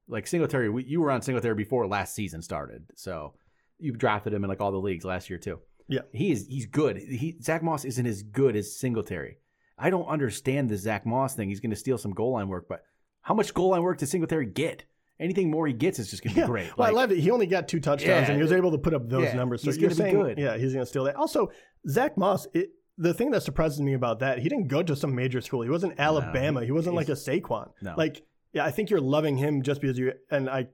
like 0.08 0.26
Singletary. 0.26 0.70
We, 0.70 0.84
you 0.84 1.00
were 1.00 1.10
on 1.10 1.20
Singletary 1.20 1.54
before 1.54 1.86
last 1.86 2.14
season 2.14 2.40
started, 2.40 2.84
so 2.94 3.34
you 3.78 3.92
drafted 3.92 4.32
him 4.32 4.44
in 4.44 4.48
like 4.48 4.62
all 4.62 4.72
the 4.72 4.78
leagues 4.78 5.04
last 5.04 5.28
year 5.28 5.38
too. 5.38 5.58
Yeah, 5.86 6.00
he 6.12 6.32
is. 6.32 6.46
He's 6.48 6.66
good. 6.66 6.96
He 6.96 7.36
Zach 7.42 7.62
Moss 7.62 7.84
isn't 7.84 8.06
as 8.06 8.22
good 8.22 8.56
as 8.56 8.74
Singletary. 8.74 9.38
I 9.78 9.90
don't 9.90 10.06
understand 10.06 10.68
the 10.68 10.76
Zach 10.76 11.04
Moss 11.04 11.34
thing. 11.34 11.48
He's 11.48 11.60
going 11.60 11.70
to 11.70 11.76
steal 11.76 11.98
some 11.98 12.12
goal 12.12 12.32
line 12.32 12.48
work, 12.48 12.66
but 12.68 12.84
how 13.22 13.34
much 13.34 13.54
goal 13.54 13.70
line 13.70 13.82
work 13.82 13.98
does 13.98 14.10
Singletary 14.10 14.46
get? 14.46 14.84
Anything 15.20 15.50
more 15.50 15.66
he 15.66 15.72
gets 15.72 15.98
is 15.98 16.10
just 16.10 16.24
going 16.24 16.34
to 16.34 16.40
yeah. 16.40 16.46
be 16.46 16.50
great. 16.50 16.76
Well, 16.76 16.88
like, 16.88 16.96
I 16.96 17.00
love 17.00 17.12
it. 17.12 17.18
He 17.18 17.30
only 17.30 17.46
got 17.46 17.68
two 17.68 17.80
touchdowns, 17.80 18.26
yeah, 18.26 18.26
and 18.26 18.36
he 18.36 18.42
was 18.42 18.52
able 18.52 18.72
to 18.72 18.78
put 18.78 18.94
up 18.94 19.08
those 19.08 19.24
yeah, 19.24 19.34
numbers. 19.34 19.62
So 19.62 19.70
he's 19.70 19.78
going 19.78 19.94
to 19.94 20.02
be 20.02 20.10
good. 20.10 20.38
Yeah, 20.38 20.56
he's 20.56 20.72
going 20.72 20.84
to 20.84 20.88
steal 20.88 21.04
that. 21.04 21.16
Also, 21.16 21.50
Zach 21.88 22.16
Moss. 22.16 22.48
It, 22.52 22.70
the 22.98 23.14
thing 23.14 23.30
that 23.32 23.42
surprises 23.42 23.80
me 23.80 23.94
about 23.94 24.20
that, 24.20 24.38
he 24.38 24.48
didn't 24.48 24.68
go 24.68 24.82
to 24.82 24.94
some 24.94 25.14
major 25.14 25.40
school. 25.40 25.62
He 25.62 25.70
wasn't 25.70 25.98
Alabama. 25.98 26.60
No, 26.60 26.66
he 26.66 26.72
wasn't 26.72 26.94
like 26.94 27.08
a 27.08 27.12
Saquon. 27.12 27.70
No. 27.82 27.94
Like, 27.96 28.22
yeah, 28.52 28.64
I 28.64 28.70
think 28.70 28.90
you're 28.90 29.00
loving 29.00 29.36
him 29.36 29.62
just 29.62 29.80
because 29.80 29.98
you. 29.98 30.12
And 30.30 30.48
I 30.48 30.68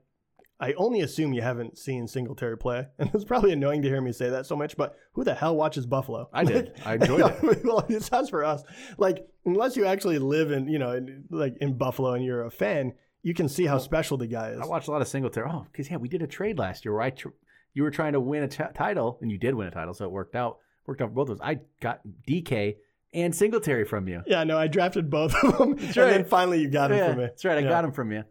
I 0.60 0.74
only 0.74 1.00
assume 1.00 1.32
you 1.32 1.40
haven't 1.42 1.78
seen 1.78 2.06
Singletary 2.06 2.58
play, 2.58 2.86
and 2.98 3.10
it's 3.14 3.24
probably 3.24 3.52
annoying 3.52 3.80
to 3.82 3.88
hear 3.88 4.00
me 4.00 4.12
say 4.12 4.28
that 4.30 4.44
so 4.46 4.54
much. 4.56 4.76
But 4.76 4.94
who 5.12 5.24
the 5.24 5.34
hell 5.34 5.56
watches 5.56 5.86
Buffalo? 5.86 6.28
I 6.32 6.44
did. 6.44 6.72
I 6.84 6.94
enjoyed 6.94 7.20
it. 7.42 7.64
well, 7.64 7.84
it 7.88 8.02
sounds 8.02 8.28
for 8.28 8.44
us. 8.44 8.62
Like 8.98 9.26
unless 9.46 9.76
you 9.76 9.86
actually 9.86 10.18
live 10.18 10.50
in, 10.50 10.68
you 10.68 10.78
know, 10.78 10.92
in, 10.92 11.24
like 11.30 11.56
in 11.60 11.78
Buffalo 11.78 12.12
and 12.12 12.24
you're 12.24 12.44
a 12.44 12.50
fan, 12.50 12.92
you 13.22 13.32
can 13.34 13.48
see 13.48 13.64
how 13.66 13.74
well, 13.76 13.80
special 13.84 14.16
the 14.18 14.26
guy 14.26 14.50
is. 14.50 14.60
I 14.60 14.66
watched 14.66 14.88
a 14.88 14.90
lot 14.90 15.00
of 15.00 15.08
Singletary. 15.08 15.48
Oh, 15.50 15.66
because 15.72 15.90
yeah, 15.90 15.96
we 15.96 16.08
did 16.08 16.20
a 16.22 16.26
trade 16.26 16.58
last 16.58 16.84
year 16.84 16.92
where 16.92 17.02
I 17.02 17.10
tr- 17.10 17.28
you 17.72 17.82
were 17.82 17.90
trying 17.90 18.12
to 18.12 18.20
win 18.20 18.42
a 18.42 18.48
t- 18.48 18.62
title 18.74 19.18
and 19.22 19.30
you 19.30 19.38
did 19.38 19.54
win 19.54 19.66
a 19.66 19.70
title, 19.70 19.94
so 19.94 20.04
it 20.04 20.10
worked 20.10 20.34
out. 20.34 20.58
Worked 20.86 21.02
out 21.02 21.08
for 21.10 21.14
both 21.14 21.28
of 21.30 21.40
us. 21.40 21.46
I 21.46 21.60
got 21.80 22.00
DK 22.28 22.76
and 23.14 23.34
Singletary 23.34 23.84
from 23.84 24.08
you. 24.08 24.22
Yeah, 24.26 24.44
no, 24.44 24.58
I 24.58 24.66
drafted 24.66 25.08
both 25.10 25.34
of 25.42 25.58
them, 25.58 25.72
and 25.72 25.80
right. 25.96 26.10
then 26.10 26.24
finally 26.24 26.60
you 26.60 26.68
got 26.68 26.90
Yeah, 26.90 26.96
them 26.98 27.08
from 27.10 27.18
me. 27.18 27.24
That's 27.26 27.44
right. 27.44 27.58
I 27.58 27.60
Yeah. 27.60 27.68
got 27.68 27.84
him 27.84 27.92
from 27.92 28.12
you. 28.12 28.24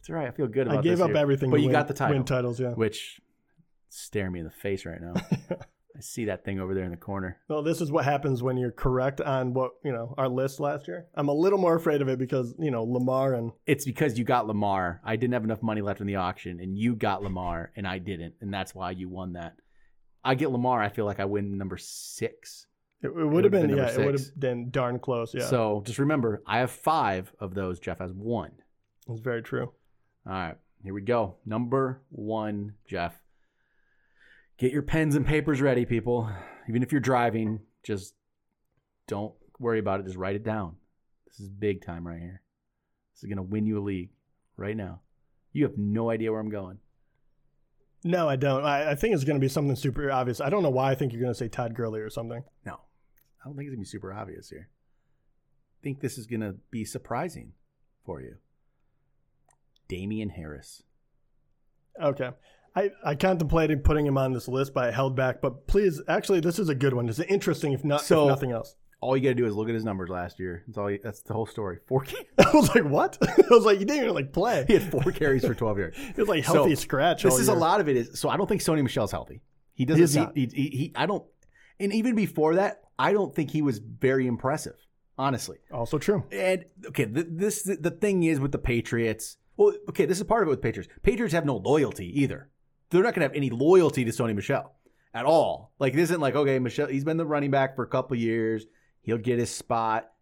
That's 0.00 0.10
right. 0.10 0.28
I 0.28 0.30
feel 0.30 0.46
good 0.48 0.66
about 0.66 0.78
I 0.78 0.82
gave 0.82 0.92
this 0.98 1.00
up 1.00 1.08
year. 1.08 1.16
everything, 1.18 1.50
but 1.50 1.56
to 1.56 1.62
you 1.62 1.68
win, 1.68 1.72
got 1.74 1.88
the 1.88 1.94
title, 1.94 2.16
Win 2.16 2.24
titles, 2.24 2.58
yeah. 2.60 2.70
which 2.72 3.20
stare 3.90 4.30
me 4.30 4.40
in 4.40 4.44
the 4.44 4.50
face 4.50 4.84
right 4.86 5.00
now. 5.00 5.14
I 5.96 6.00
see 6.00 6.26
that 6.26 6.44
thing 6.44 6.60
over 6.60 6.72
there 6.72 6.84
in 6.84 6.92
the 6.92 6.96
corner. 6.96 7.36
Well, 7.48 7.62
this 7.62 7.80
is 7.80 7.90
what 7.90 8.04
happens 8.04 8.42
when 8.42 8.56
you're 8.56 8.70
correct 8.70 9.20
on 9.20 9.52
what 9.52 9.72
you 9.84 9.92
know 9.92 10.14
our 10.16 10.28
list 10.28 10.60
last 10.60 10.86
year. 10.88 11.06
I'm 11.14 11.28
a 11.28 11.34
little 11.34 11.58
more 11.58 11.74
afraid 11.74 12.00
of 12.00 12.08
it 12.08 12.18
because 12.18 12.54
you 12.58 12.70
know 12.70 12.84
Lamar 12.84 13.34
and 13.34 13.52
It's 13.66 13.84
because 13.84 14.16
you 14.18 14.24
got 14.24 14.46
Lamar. 14.46 15.00
I 15.04 15.16
didn't 15.16 15.34
have 15.34 15.44
enough 15.44 15.62
money 15.62 15.82
left 15.82 16.00
in 16.00 16.06
the 16.06 16.16
auction, 16.16 16.60
and 16.60 16.78
you 16.78 16.94
got 16.94 17.22
Lamar, 17.22 17.72
and 17.76 17.86
I 17.86 17.98
didn't, 17.98 18.34
and 18.40 18.54
that's 18.54 18.74
why 18.74 18.92
you 18.92 19.08
won 19.08 19.32
that. 19.34 19.54
I 20.24 20.34
get 20.36 20.50
Lamar. 20.50 20.80
I 20.80 20.88
feel 20.90 21.04
like 21.06 21.18
I 21.20 21.24
win 21.24 21.58
number 21.58 21.76
six. 21.76 22.66
it, 23.02 23.08
it 23.08 23.12
would 23.12 23.44
have 23.44 23.50
been 23.50 23.62
been, 23.62 23.70
number 23.76 23.92
yeah, 23.92 24.00
it 24.00 24.06
would 24.06 24.18
six. 24.18 24.30
have 24.30 24.40
been 24.40 24.70
darn 24.70 24.98
close. 25.00 25.34
Yeah, 25.34 25.46
So 25.46 25.82
just 25.84 25.98
remember, 25.98 26.42
I 26.46 26.58
have 26.58 26.70
five 26.70 27.32
of 27.40 27.54
those. 27.54 27.80
Jeff 27.80 27.98
has 27.98 28.12
one. 28.12 28.52
it's 29.08 29.20
very 29.20 29.42
true. 29.42 29.72
All 30.26 30.32
right, 30.32 30.56
here 30.82 30.94
we 30.94 31.02
go. 31.02 31.36
Number 31.46 32.02
one, 32.10 32.74
Jeff. 32.86 33.20
Get 34.58 34.72
your 34.72 34.82
pens 34.82 35.16
and 35.16 35.26
papers 35.26 35.60
ready, 35.60 35.86
people. 35.86 36.30
Even 36.68 36.82
if 36.82 36.92
you're 36.92 37.00
driving, 37.00 37.60
just 37.82 38.14
don't 39.08 39.32
worry 39.58 39.78
about 39.78 40.00
it. 40.00 40.06
Just 40.06 40.18
write 40.18 40.36
it 40.36 40.44
down. 40.44 40.76
This 41.26 41.40
is 41.40 41.48
big 41.48 41.84
time 41.84 42.06
right 42.06 42.20
here. 42.20 42.42
This 43.14 43.22
is 43.22 43.28
going 43.28 43.38
to 43.38 43.42
win 43.42 43.66
you 43.66 43.78
a 43.78 43.82
league 43.82 44.10
right 44.56 44.76
now. 44.76 45.00
You 45.52 45.64
have 45.64 45.78
no 45.78 46.10
idea 46.10 46.30
where 46.30 46.40
I'm 46.40 46.50
going. 46.50 46.78
No, 48.04 48.28
I 48.28 48.36
don't. 48.36 48.64
I, 48.64 48.92
I 48.92 48.94
think 48.94 49.14
it's 49.14 49.24
going 49.24 49.36
to 49.36 49.44
be 49.44 49.48
something 49.48 49.76
super 49.76 50.10
obvious. 50.10 50.40
I 50.40 50.48
don't 50.48 50.62
know 50.62 50.70
why 50.70 50.90
I 50.90 50.94
think 50.94 51.12
you're 51.12 51.22
going 51.22 51.34
to 51.34 51.38
say 51.38 51.48
Todd 51.48 51.74
Gurley 51.74 52.00
or 52.00 52.10
something. 52.10 52.44
No, 52.64 52.74
I 52.74 53.46
don't 53.48 53.56
think 53.56 53.66
it's 53.66 53.74
going 53.74 53.84
to 53.84 53.88
be 53.88 53.90
super 53.90 54.12
obvious 54.12 54.48
here. 54.48 54.68
I 54.68 55.82
think 55.82 56.00
this 56.00 56.18
is 56.18 56.26
going 56.26 56.40
to 56.40 56.56
be 56.70 56.84
surprising 56.84 57.52
for 58.04 58.20
you. 58.20 58.36
Damien 59.90 60.30
Harris. 60.30 60.82
Okay. 62.00 62.30
I, 62.76 62.90
I 63.04 63.14
contemplated 63.16 63.82
putting 63.82 64.06
him 64.06 64.16
on 64.16 64.32
this 64.32 64.46
list, 64.46 64.72
but 64.72 64.84
I 64.84 64.90
held 64.92 65.16
back. 65.16 65.40
But 65.42 65.66
please, 65.66 66.00
actually, 66.08 66.40
this 66.40 66.58
is 66.60 66.68
a 66.68 66.74
good 66.74 66.94
one. 66.94 67.08
It's 67.08 67.18
interesting, 67.18 67.72
if 67.72 67.84
not 67.84 68.02
So- 68.02 68.24
if 68.24 68.28
nothing 68.28 68.52
else. 68.52 68.76
All 69.02 69.16
you 69.16 69.22
got 69.22 69.30
to 69.30 69.34
do 69.34 69.46
is 69.46 69.54
look 69.56 69.66
at 69.70 69.74
his 69.74 69.82
numbers 69.82 70.10
last 70.10 70.38
year. 70.38 70.62
That's 70.66 70.76
all. 70.76 70.90
You, 70.90 70.98
that's 71.02 71.22
the 71.22 71.32
whole 71.32 71.46
story. 71.46 71.78
Four. 71.88 72.04
Carries. 72.04 72.26
I 72.38 72.50
was 72.54 72.68
like, 72.74 72.84
what? 72.84 73.16
I 73.22 73.42
was 73.48 73.64
like, 73.64 73.80
you 73.80 73.86
didn't 73.86 74.02
even 74.04 74.14
like 74.14 74.30
play. 74.30 74.66
He 74.68 74.74
had 74.74 74.90
four 74.90 75.10
carries 75.10 75.42
for 75.44 75.54
12 75.54 75.78
yards. 75.78 75.98
It 76.10 76.18
was 76.18 76.28
like 76.28 76.44
healthy 76.44 76.74
So, 76.74 76.82
scratch. 76.82 77.22
This 77.22 77.38
is 77.38 77.48
a 77.48 77.54
lot 77.54 77.80
of 77.80 77.88
it. 77.88 77.96
Is 77.96 78.20
so 78.20 78.28
I 78.28 78.36
don't 78.36 78.46
think 78.46 78.60
Sony 78.60 78.82
Michel's 78.82 79.10
healthy. 79.10 79.40
He 79.72 79.86
doesn't. 79.86 80.06
He 80.06 80.18
not. 80.20 80.36
he, 80.36 80.50
he, 80.62 80.76
he- 80.76 80.92
I 80.94 81.06
don't. 81.06 81.24
And 81.80 81.94
even 81.94 82.14
before 82.14 82.56
that, 82.56 82.82
I 82.98 83.14
don't 83.14 83.34
think 83.34 83.50
he 83.50 83.62
was 83.62 83.78
very 83.78 84.26
impressive. 84.26 84.76
Honestly. 85.16 85.56
Also 85.72 85.96
true. 85.96 86.24
And 86.30 86.66
okay, 86.88 87.06
th- 87.06 87.26
this 87.30 87.62
the 87.62 87.90
thing 87.90 88.22
is 88.24 88.38
with 88.38 88.52
the 88.52 88.58
Patriots. 88.58 89.38
Well, 89.60 89.74
okay, 89.90 90.06
this 90.06 90.16
is 90.16 90.24
part 90.24 90.42
of 90.42 90.48
it 90.48 90.52
with 90.52 90.62
Patriots. 90.62 90.90
Patriots 91.02 91.34
have 91.34 91.44
no 91.44 91.58
loyalty 91.58 92.22
either. 92.22 92.48
They're 92.88 93.02
not 93.02 93.14
going 93.14 93.20
to 93.20 93.28
have 93.28 93.36
any 93.36 93.50
loyalty 93.50 94.06
to 94.06 94.10
Sony 94.10 94.34
Michel 94.34 94.74
at 95.12 95.26
all. 95.26 95.74
Like 95.78 95.92
this 95.92 96.04
isn't 96.04 96.22
like 96.22 96.34
okay, 96.34 96.58
Michel. 96.58 96.86
He's 96.86 97.04
been 97.04 97.18
the 97.18 97.26
running 97.26 97.50
back 97.50 97.76
for 97.76 97.82
a 97.82 97.88
couple 97.88 98.16
years. 98.16 98.64
He'll 99.02 99.18
get 99.18 99.38
his 99.38 99.54
spot. 99.54 100.12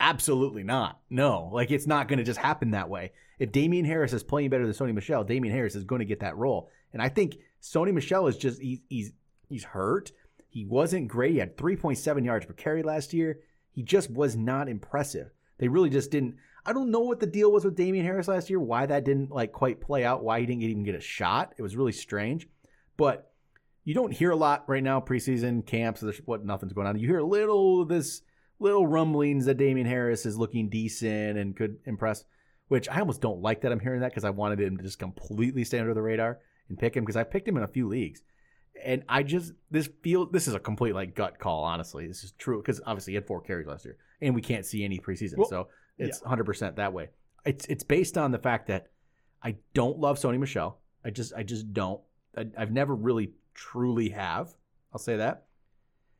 Absolutely 0.00 0.64
not. 0.64 1.00
No, 1.08 1.48
like 1.50 1.70
it's 1.70 1.86
not 1.86 2.08
going 2.08 2.18
to 2.18 2.26
just 2.26 2.38
happen 2.38 2.72
that 2.72 2.90
way. 2.90 3.12
If 3.38 3.52
Damien 3.52 3.86
Harris 3.86 4.12
is 4.12 4.22
playing 4.22 4.50
better 4.50 4.66
than 4.66 4.74
Sony 4.74 4.92
Michel, 4.92 5.24
Damien 5.24 5.54
Harris 5.54 5.76
is 5.76 5.84
going 5.84 6.00
to 6.00 6.04
get 6.04 6.20
that 6.20 6.36
role. 6.36 6.68
And 6.92 7.00
I 7.00 7.08
think 7.08 7.38
Sony 7.62 7.94
Michel 7.94 8.26
is 8.26 8.36
just 8.36 8.60
he's 8.60 8.80
he's 8.90 9.12
he's 9.48 9.64
hurt. 9.64 10.12
He 10.50 10.66
wasn't 10.66 11.08
great. 11.08 11.32
He 11.32 11.38
had 11.38 11.56
3.7 11.56 12.22
yards 12.22 12.44
per 12.44 12.52
carry 12.52 12.82
last 12.82 13.14
year. 13.14 13.38
He 13.70 13.82
just 13.82 14.10
was 14.10 14.36
not 14.36 14.68
impressive. 14.68 15.30
They 15.56 15.68
really 15.68 15.88
just 15.88 16.10
didn't. 16.10 16.36
I 16.66 16.72
don't 16.72 16.90
know 16.90 17.00
what 17.00 17.20
the 17.20 17.26
deal 17.26 17.52
was 17.52 17.64
with 17.64 17.76
Damien 17.76 18.06
Harris 18.06 18.28
last 18.28 18.48
year. 18.48 18.58
Why 18.58 18.86
that 18.86 19.04
didn't 19.04 19.30
like 19.30 19.52
quite 19.52 19.80
play 19.80 20.04
out. 20.04 20.24
Why 20.24 20.40
he 20.40 20.46
didn't 20.46 20.62
even 20.62 20.84
get 20.84 20.94
a 20.94 21.00
shot. 21.00 21.54
It 21.58 21.62
was 21.62 21.76
really 21.76 21.92
strange. 21.92 22.48
But 22.96 23.30
you 23.84 23.94
don't 23.94 24.12
hear 24.12 24.30
a 24.30 24.36
lot 24.36 24.64
right 24.66 24.82
now 24.82 25.00
preseason 25.00 25.66
camps. 25.66 26.02
What 26.24 26.44
nothing's 26.44 26.72
going 26.72 26.86
on. 26.86 26.98
You 26.98 27.06
hear 27.06 27.18
a 27.18 27.24
little 27.24 27.84
this 27.84 28.22
little 28.58 28.86
rumblings 28.86 29.44
that 29.44 29.58
Damien 29.58 29.86
Harris 29.86 30.24
is 30.24 30.38
looking 30.38 30.68
decent 30.68 31.38
and 31.38 31.56
could 31.56 31.78
impress. 31.84 32.24
Which 32.68 32.88
I 32.88 33.00
almost 33.00 33.20
don't 33.20 33.42
like 33.42 33.60
that 33.60 33.72
I'm 33.72 33.80
hearing 33.80 34.00
that 34.00 34.10
because 34.10 34.24
I 34.24 34.30
wanted 34.30 34.60
him 34.60 34.78
to 34.78 34.82
just 34.82 34.98
completely 34.98 35.64
stay 35.64 35.78
under 35.78 35.92
the 35.92 36.00
radar 36.00 36.38
and 36.70 36.78
pick 36.78 36.96
him 36.96 37.04
because 37.04 37.16
I 37.16 37.24
picked 37.24 37.46
him 37.46 37.58
in 37.58 37.62
a 37.62 37.68
few 37.68 37.86
leagues. 37.88 38.22
And 38.82 39.02
I 39.06 39.22
just 39.22 39.52
this 39.70 39.88
feel 40.02 40.26
this 40.26 40.48
is 40.48 40.54
a 40.54 40.58
complete 40.58 40.94
like 40.94 41.14
gut 41.14 41.38
call. 41.38 41.62
Honestly, 41.62 42.06
this 42.06 42.24
is 42.24 42.32
true 42.32 42.62
because 42.62 42.80
obviously 42.86 43.12
he 43.12 43.16
had 43.16 43.26
four 43.26 43.42
carries 43.42 43.66
last 43.66 43.84
year, 43.84 43.98
and 44.22 44.34
we 44.34 44.40
can't 44.40 44.64
see 44.64 44.82
any 44.82 44.98
preseason, 44.98 45.36
Well, 45.36 45.48
so 45.48 45.68
it's 45.98 46.20
100 46.20 46.44
percent 46.44 46.76
that 46.76 46.92
way. 46.92 47.10
It's 47.44 47.66
it's 47.66 47.84
based 47.84 48.16
on 48.16 48.30
the 48.32 48.38
fact 48.38 48.68
that 48.68 48.88
I 49.42 49.56
don't 49.74 49.98
love 49.98 50.18
Sony 50.18 50.38
Michel. 50.38 50.78
I 51.04 51.10
just 51.10 51.32
I 51.34 51.42
just 51.42 51.72
don't. 51.72 52.00
I, 52.36 52.46
I've 52.56 52.72
never 52.72 52.94
really 52.94 53.32
truly 53.54 54.08
have. 54.10 54.54
I'll 54.92 54.98
say 54.98 55.16
that. 55.16 55.44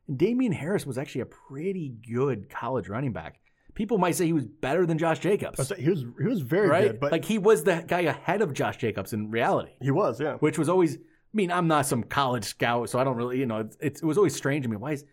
And 0.09 0.19
Damien 0.19 0.53
Harris 0.53 0.85
was 0.85 0.99
actually 0.99 1.23
a 1.23 1.27
pretty 1.27 1.95
good 2.07 2.51
college 2.51 2.89
running 2.89 3.13
back. 3.13 3.41
People 3.75 3.99
might 3.99 4.15
say 4.15 4.27
he 4.27 4.33
was 4.33 4.47
better 4.47 4.87
than 4.87 4.99
Josh 4.99 5.19
Jacobs, 5.19 5.73
He 5.77 5.89
was 5.91 6.05
he 6.21 6.29
was 6.29 6.43
very 6.43 6.69
right? 6.69 6.85
good, 6.93 7.01
but 7.01 7.11
like 7.11 7.25
he 7.25 7.39
was 7.39 7.65
the 7.65 7.85
guy 7.87 8.03
ahead 8.03 8.41
of 8.41 8.53
Josh 8.53 8.77
Jacobs 8.77 9.13
in 9.13 9.31
reality 9.31 9.73
he 9.81 9.91
was, 9.91 10.21
yeah. 10.21 10.35
which 10.35 10.59
was 10.59 10.69
always. 10.69 10.97
I 10.97 11.37
mean, 11.37 11.51
I'm 11.51 11.67
not 11.67 11.87
some 11.87 12.05
college 12.05 12.45
scout, 12.45 12.89
so 12.91 13.01
I 13.01 13.03
don't 13.03 13.17
really, 13.17 13.41
you 13.41 13.47
know, 13.47 13.69
it's, 13.81 14.01
it 14.01 14.07
was 14.07 14.17
always 14.17 14.37
strange 14.37 14.63
to 14.63 14.69
me. 14.69 14.77
Why 14.77 14.93
is 14.93 15.05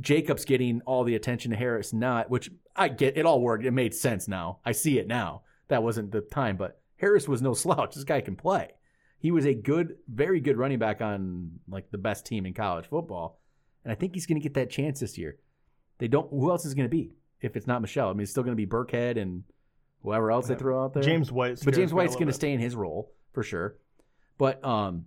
Jacobs 0.00 0.44
getting 0.44 0.80
all 0.82 1.04
the 1.04 1.14
attention 1.14 1.50
to 1.50 1.56
Harris 1.56 1.92
not? 1.92 2.30
Which 2.30 2.50
I 2.74 2.88
get, 2.88 3.16
it 3.16 3.26
all 3.26 3.40
worked. 3.40 3.64
It 3.64 3.70
made 3.70 3.94
sense 3.94 4.28
now. 4.28 4.58
I 4.64 4.72
see 4.72 4.98
it 4.98 5.06
now. 5.06 5.42
That 5.68 5.82
wasn't 5.82 6.12
the 6.12 6.20
time, 6.20 6.56
but 6.56 6.80
Harris 6.96 7.26
was 7.28 7.42
no 7.42 7.54
slouch. 7.54 7.94
This 7.94 8.04
guy 8.04 8.20
can 8.20 8.36
play. 8.36 8.70
He 9.18 9.30
was 9.30 9.46
a 9.46 9.54
good, 9.54 9.96
very 10.08 10.40
good 10.40 10.56
running 10.56 10.78
back 10.78 11.00
on 11.00 11.58
like 11.68 11.90
the 11.90 11.98
best 11.98 12.26
team 12.26 12.46
in 12.46 12.54
college 12.54 12.86
football, 12.86 13.40
and 13.82 13.90
I 13.90 13.94
think 13.94 14.14
he's 14.14 14.26
going 14.26 14.38
to 14.40 14.42
get 14.42 14.54
that 14.54 14.70
chance 14.70 15.00
this 15.00 15.16
year. 15.16 15.38
They 15.98 16.06
don't. 16.06 16.30
Who 16.30 16.50
else 16.50 16.64
is 16.64 16.74
going 16.74 16.84
to 16.84 16.94
be 16.94 17.12
if 17.40 17.56
it's 17.56 17.66
not 17.66 17.80
Michel? 17.80 18.08
I 18.08 18.12
mean, 18.12 18.20
it's 18.20 18.30
still 18.30 18.42
going 18.42 18.56
to 18.56 18.56
be 18.56 18.66
Burkhead 18.66 19.20
and 19.20 19.42
whoever 20.02 20.30
else 20.30 20.48
they 20.48 20.54
throw 20.54 20.84
out 20.84 20.94
there. 20.94 21.02
James 21.02 21.32
White. 21.32 21.60
But 21.64 21.74
James 21.74 21.92
White's 21.92 22.14
going 22.14 22.26
to 22.28 22.32
stay 22.32 22.52
in 22.52 22.60
his 22.60 22.76
role 22.76 23.12
for 23.32 23.42
sure. 23.42 23.78
But 24.38 24.62
um, 24.64 25.06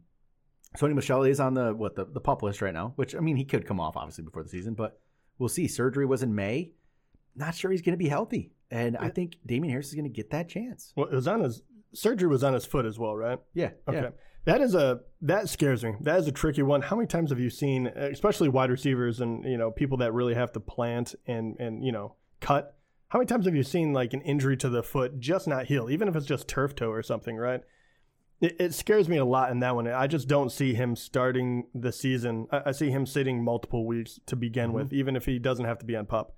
Sony 0.77 0.93
Michel 0.93 1.23
is 1.23 1.39
on 1.39 1.53
the 1.53 1.73
what 1.73 1.95
the 1.95 2.05
the 2.05 2.19
pup 2.19 2.43
list 2.43 2.61
right 2.61 2.73
now. 2.73 2.93
Which 2.95 3.15
I 3.15 3.19
mean, 3.19 3.37
he 3.37 3.45
could 3.45 3.65
come 3.65 3.79
off 3.79 3.97
obviously 3.97 4.23
before 4.23 4.43
the 4.43 4.49
season, 4.49 4.73
but 4.73 4.99
we'll 5.37 5.49
see. 5.49 5.67
Surgery 5.67 6.05
was 6.05 6.23
in 6.23 6.35
May. 6.35 6.71
Not 7.35 7.55
sure 7.55 7.71
he's 7.71 7.81
going 7.81 7.93
to 7.93 7.97
be 7.97 8.09
healthy, 8.09 8.51
and 8.69 8.97
I 8.97 9.09
think 9.09 9.37
Damien 9.45 9.71
Harris 9.71 9.87
is 9.87 9.95
going 9.95 10.03
to 10.05 10.09
get 10.09 10.31
that 10.31 10.49
chance. 10.49 10.93
Well, 10.95 11.07
it 11.07 11.15
was 11.15 11.27
on 11.27 11.41
his 11.41 11.61
surgery 11.93 12.27
was 12.27 12.43
on 12.43 12.53
his 12.53 12.65
foot 12.65 12.85
as 12.85 12.99
well, 12.99 13.15
right? 13.15 13.39
Yeah. 13.53 13.71
Okay. 13.87 14.01
Yeah. 14.01 14.09
That 14.45 14.61
is 14.61 14.73
a 14.73 15.01
that 15.21 15.49
scares 15.49 15.83
me. 15.83 15.93
That 16.01 16.19
is 16.19 16.27
a 16.27 16.31
tricky 16.31 16.63
one. 16.63 16.81
How 16.81 16.95
many 16.95 17.07
times 17.07 17.29
have 17.29 17.39
you 17.39 17.49
seen, 17.49 17.87
especially 17.87 18.49
wide 18.49 18.69
receivers 18.69 19.19
and 19.21 19.43
you 19.43 19.57
know 19.57 19.71
people 19.71 19.97
that 19.97 20.13
really 20.13 20.33
have 20.33 20.51
to 20.53 20.59
plant 20.59 21.15
and 21.27 21.59
and 21.59 21.83
you 21.83 21.91
know 21.91 22.15
cut? 22.39 22.75
How 23.09 23.19
many 23.19 23.27
times 23.27 23.45
have 23.45 23.55
you 23.55 23.63
seen 23.63 23.91
like 23.91 24.13
an 24.13 24.21
injury 24.21 24.55
to 24.57 24.69
the 24.69 24.83
foot 24.83 25.19
just 25.19 25.47
not 25.47 25.65
heal, 25.65 25.89
even 25.89 26.07
if 26.07 26.15
it's 26.15 26.25
just 26.25 26.47
turf 26.47 26.75
toe 26.75 26.91
or 26.91 27.03
something, 27.03 27.35
right? 27.35 27.61
It, 28.41 28.55
it 28.59 28.73
scares 28.73 29.09
me 29.09 29.17
a 29.17 29.25
lot 29.25 29.51
in 29.51 29.59
that 29.59 29.75
one. 29.75 29.87
I 29.87 30.07
just 30.07 30.27
don't 30.27 30.49
see 30.51 30.73
him 30.73 30.95
starting 30.95 31.65
the 31.75 31.91
season. 31.91 32.47
I, 32.51 32.61
I 32.67 32.71
see 32.71 32.89
him 32.89 33.05
sitting 33.05 33.43
multiple 33.43 33.85
weeks 33.85 34.19
to 34.27 34.35
begin 34.35 34.67
Mm-hmm. 34.69 34.73
with, 34.75 34.93
even 34.93 35.15
if 35.15 35.25
he 35.25 35.39
doesn't 35.39 35.65
have 35.65 35.79
to 35.79 35.85
be 35.85 35.95
on 35.95 36.05
pup. 36.05 36.35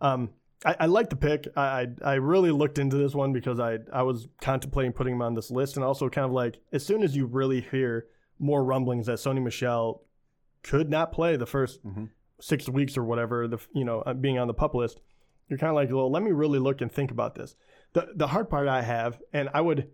Um, 0.00 0.30
I, 0.64 0.76
I 0.80 0.86
like 0.86 1.10
the 1.10 1.16
pick. 1.16 1.48
I, 1.56 1.62
I 1.62 1.86
I 2.04 2.14
really 2.14 2.50
looked 2.52 2.78
into 2.78 2.96
this 2.96 3.14
one 3.14 3.32
because 3.32 3.58
I 3.58 3.78
I 3.92 4.02
was 4.02 4.28
contemplating 4.40 4.92
putting 4.92 5.14
him 5.14 5.22
on 5.22 5.34
this 5.34 5.50
list, 5.50 5.76
and 5.76 5.84
also 5.84 6.08
kind 6.08 6.24
of 6.26 6.32
like 6.32 6.58
as 6.72 6.84
soon 6.86 7.02
as 7.02 7.16
you 7.16 7.26
really 7.26 7.60
hear 7.60 8.06
more 8.38 8.64
rumblings 8.64 9.06
that 9.06 9.18
Sony 9.18 9.42
Michel 9.42 10.02
could 10.62 10.88
not 10.90 11.10
play 11.12 11.36
the 11.36 11.46
1st 11.46 11.78
Mhm. 11.84 12.08
six 12.40 12.68
weeks 12.68 12.96
or 12.96 13.02
whatever, 13.04 13.48
the 13.48 13.58
you 13.74 13.84
know 13.84 14.02
uh, 14.02 14.14
being 14.14 14.38
on 14.38 14.46
the 14.46 14.54
pup 14.54 14.74
list, 14.74 15.00
you're 15.48 15.58
kind 15.58 15.70
of 15.70 15.74
like, 15.76 15.90
well, 15.90 16.10
let 16.10 16.22
me 16.22 16.30
really 16.30 16.60
look 16.60 16.80
and 16.80 16.92
think 16.92 17.10
about 17.10 17.34
this. 17.34 17.56
The 17.94 18.08
the 18.14 18.28
hard 18.28 18.48
part 18.48 18.68
I 18.68 18.82
have, 18.82 19.20
and 19.32 19.48
I 19.52 19.60
would 19.60 19.88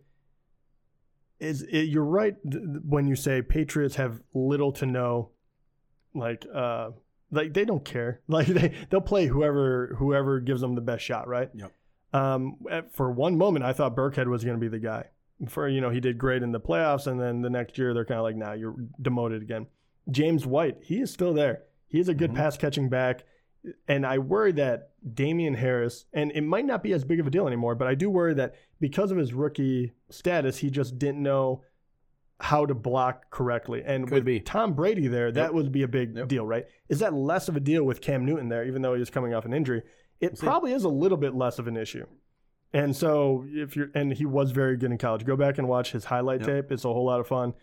is 1.41 1.63
it, 1.63 1.89
you're 1.89 2.05
right 2.05 2.35
when 2.45 3.07
you 3.07 3.15
say 3.17 3.43
Patriots 3.43 3.97
have 3.97 4.21
little 4.35 4.73
to 4.73 4.87
no, 4.87 5.31
like 6.15 6.45
uh 6.53 6.91
like 7.31 7.55
they 7.55 7.65
don't 7.65 7.85
care. 7.85 8.21
Like 8.29 8.47
they 8.49 8.73
they'll 8.91 9.01
play 9.01 9.27
whoever 9.27 9.95
whoever 9.99 10.41
gives 10.41 10.61
them 10.61 10.75
the 10.75 10.81
best 10.81 11.05
shot 11.05 11.29
right? 11.29 11.51
Yep. 11.55 11.73
um 12.15 12.57
at- 12.71 12.95
for 12.95 13.11
one 13.11 13.37
moment 13.37 13.65
i 13.65 13.73
thought 13.73 13.95
burkhead 13.95 14.27
was 14.29 14.43
going 14.45 14.57
to 14.57 14.61
be 14.61 14.69
the 14.69 14.79
guy. 14.79 15.05
For 15.49 15.69
you 15.69 15.81
know 15.81 15.91
he 15.91 16.01
did 16.01 16.19
great 16.19 16.43
in 16.43 16.51
the 16.53 16.61
playoffs 16.61 17.07
and 17.07 17.21
then 17.21 17.43
the 17.43 17.51
next 17.51 17.79
year 17.79 17.95
they're 17.95 18.05
kind 18.05 18.19
of 18.19 18.25
like 18.25 18.37
nah 18.37 18.53
you're 18.55 18.75
demoted 19.01 19.43
again. 19.43 19.67
James 20.11 20.45
white 20.47 20.79
he 20.83 21.01
is 21.01 21.13
still 21.13 21.35
there. 21.35 21.63
He 21.87 22.01
is 22.01 22.09
a 22.09 22.15
good 22.15 22.33
Mhm. 22.33 22.37
pass 22.37 22.57
catching 22.57 22.89
back 22.89 23.25
and 23.89 24.07
i 24.07 24.19
worry 24.19 24.53
that 24.53 24.91
damien 25.15 25.55
harris 25.55 26.05
and 26.13 26.31
it 26.33 26.43
might 26.43 26.65
not 26.65 26.83
be 26.83 26.93
as 26.93 27.05
big 27.05 27.21
of 27.21 27.27
a 27.27 27.31
deal 27.31 27.47
anymore 27.47 27.75
but 27.75 27.89
i 27.89 27.95
do 27.95 28.09
worry 28.09 28.35
that 28.35 28.55
because 28.81 29.11
of 29.11 29.19
his 29.19 29.35
rookie 29.35 29.93
status 30.11 30.59
he 30.59 30.71
just 30.71 30.99
didn't 30.99 31.23
know 31.23 31.63
how 32.41 32.65
to 32.65 32.73
block 32.73 33.29
correctly. 33.31 33.83
And 33.85 34.05
Could 34.05 34.15
with 34.15 34.25
be. 34.25 34.39
Tom 34.39 34.75
Brady 34.75 35.09
there, 35.09 35.33
that 35.33 35.47
Yep. 35.47 35.53
would 35.55 35.73
be 35.73 35.83
a 35.83 35.89
big 35.89 36.15
Yep. 36.17 36.29
deal, 36.29 36.47
right? 36.47 36.67
Is 36.89 37.01
that 37.01 37.13
less 37.13 37.49
of 37.49 37.57
a 37.57 37.61
deal 37.61 37.83
with 37.83 38.01
Cam 38.01 38.25
Newton 38.25 38.49
there, 38.49 38.65
even 38.65 38.81
though 38.81 38.95
he 38.95 39.01
was 39.01 39.11
coming 39.11 39.35
off 39.35 39.45
an 39.45 39.53
injury? 39.53 39.83
It 40.21 40.39
probably 40.39 40.71
is 40.73 40.85
a 40.85 40.89
little 40.89 41.19
bit 41.19 41.35
less 41.35 41.59
of 41.59 41.67
an 41.67 41.77
issue. 41.77 42.07
And 42.73 42.95
so 42.95 43.45
if 43.49 43.75
you're 43.75 43.91
and 43.93 44.13
he 44.13 44.25
was 44.25 44.53
very 44.53 44.77
good 44.77 44.93
in 44.93 44.99
college. 44.99 45.25
Go 45.25 45.35
back 45.35 45.59
and 45.59 45.67
watch 45.67 45.91
his 45.91 46.05
highlight 46.05 46.43
Yep. 46.43 46.49
tape. 46.49 46.71
It's 46.71 46.85
a 46.85 46.93
whole 46.93 47.07
lot 47.07 47.19
of 47.19 47.27
fun. 47.27 47.55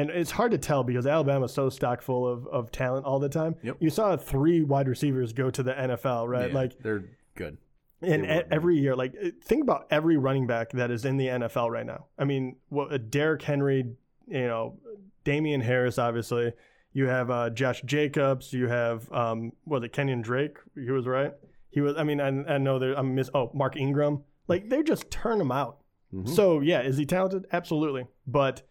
And 0.00 0.10
it's 0.10 0.30
hard 0.30 0.52
to 0.52 0.58
tell 0.58 0.82
because 0.84 1.06
Alabama's 1.06 1.52
so 1.52 1.68
stock 1.70 2.02
full 2.02 2.26
of, 2.26 2.46
of 2.46 2.70
talent 2.72 3.06
all 3.06 3.18
the 3.18 3.28
time. 3.28 3.56
Yep. 3.62 3.76
You 3.80 3.90
saw 3.90 4.16
three 4.16 4.62
wide 4.62 4.88
receivers 4.88 5.32
go 5.32 5.50
to 5.50 5.62
the 5.62 5.72
NFL, 5.72 6.28
right? 6.28 6.50
Yeah, 6.50 6.54
Like 6.56 6.78
they're 6.80 7.04
good. 7.34 7.58
and 8.02 8.12
They 8.12 8.18
would, 8.18 8.28
yeah. 8.28 8.42
every 8.50 8.78
year, 8.78 8.96
like 8.96 9.14
think 9.44 9.62
about 9.62 9.86
every 9.90 10.16
running 10.16 10.46
back 10.46 10.70
that 10.72 10.90
is 10.90 11.04
in 11.04 11.16
the 11.16 11.26
NFL 11.26 11.70
right 11.70 11.86
now. 11.86 12.06
I 12.18 12.24
mean, 12.24 12.56
what 12.68 12.92
uh, 12.92 12.98
Derrick 12.98 13.42
Henry, 13.42 13.84
you 14.26 14.46
know, 14.46 14.78
Damien 15.24 15.60
Harris, 15.60 15.98
obviously. 15.98 16.52
You 16.92 17.06
have 17.06 17.30
uh, 17.30 17.50
Josh 17.50 17.82
Jacobs. 17.82 18.52
You 18.52 18.66
have 18.68 19.10
um, 19.12 19.52
was 19.64 19.84
it 19.84 19.92
Kenyan 19.92 20.22
Drake? 20.22 20.56
He 20.74 20.90
was 20.90 21.06
right. 21.06 21.32
He 21.70 21.80
was. 21.80 21.94
I 21.96 22.02
mean, 22.02 22.20
I, 22.20 22.54
I 22.54 22.58
know 22.58 22.80
there. 22.80 22.94
I'm 22.98 23.14
miss. 23.14 23.30
Oh, 23.32 23.50
Mark 23.54 23.76
Ingram. 23.76 24.24
Like 24.48 24.68
they 24.70 24.82
just 24.82 25.08
turn 25.10 25.40
him 25.40 25.52
out. 25.52 25.78
Mhm. 26.12 26.28
So 26.34 26.58
yeah, 26.58 26.80
is 26.80 26.96
he 26.96 27.06
talented? 27.06 27.46
Absolutely. 27.52 28.06
But 28.26 28.62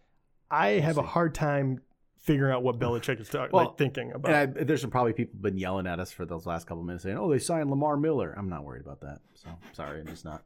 I 0.50 0.68
have 0.80 0.98
a 0.98 1.02
hard 1.02 1.34
time 1.34 1.80
figuring 2.18 2.52
out 2.52 2.62
what 2.62 2.78
Belichick 2.78 3.20
is 3.20 3.32
Well, 3.32 3.48
like 3.52 3.78
thinking 3.78 4.12
about. 4.12 4.32
And 4.32 4.58
I, 4.58 4.64
there's 4.64 4.80
some 4.82 4.90
probably 4.90 5.12
people 5.12 5.38
been 5.40 5.56
yelling 5.56 5.86
at 5.86 5.98
us 6.00 6.12
for 6.12 6.26
those 6.26 6.44
last 6.46 6.66
couple 6.66 6.82
minutes 6.82 7.04
saying, 7.04 7.16
"Oh, 7.18 7.30
they 7.30 7.38
signed 7.38 7.70
Lamar 7.70 7.96
Miller." 7.96 8.34
I'm 8.36 8.48
not 8.48 8.64
worried 8.64 8.82
about 8.82 9.00
that. 9.00 9.20
So 9.34 9.48
sorry, 9.72 10.00
I'm 10.00 10.06
just 10.06 10.24
not. 10.24 10.42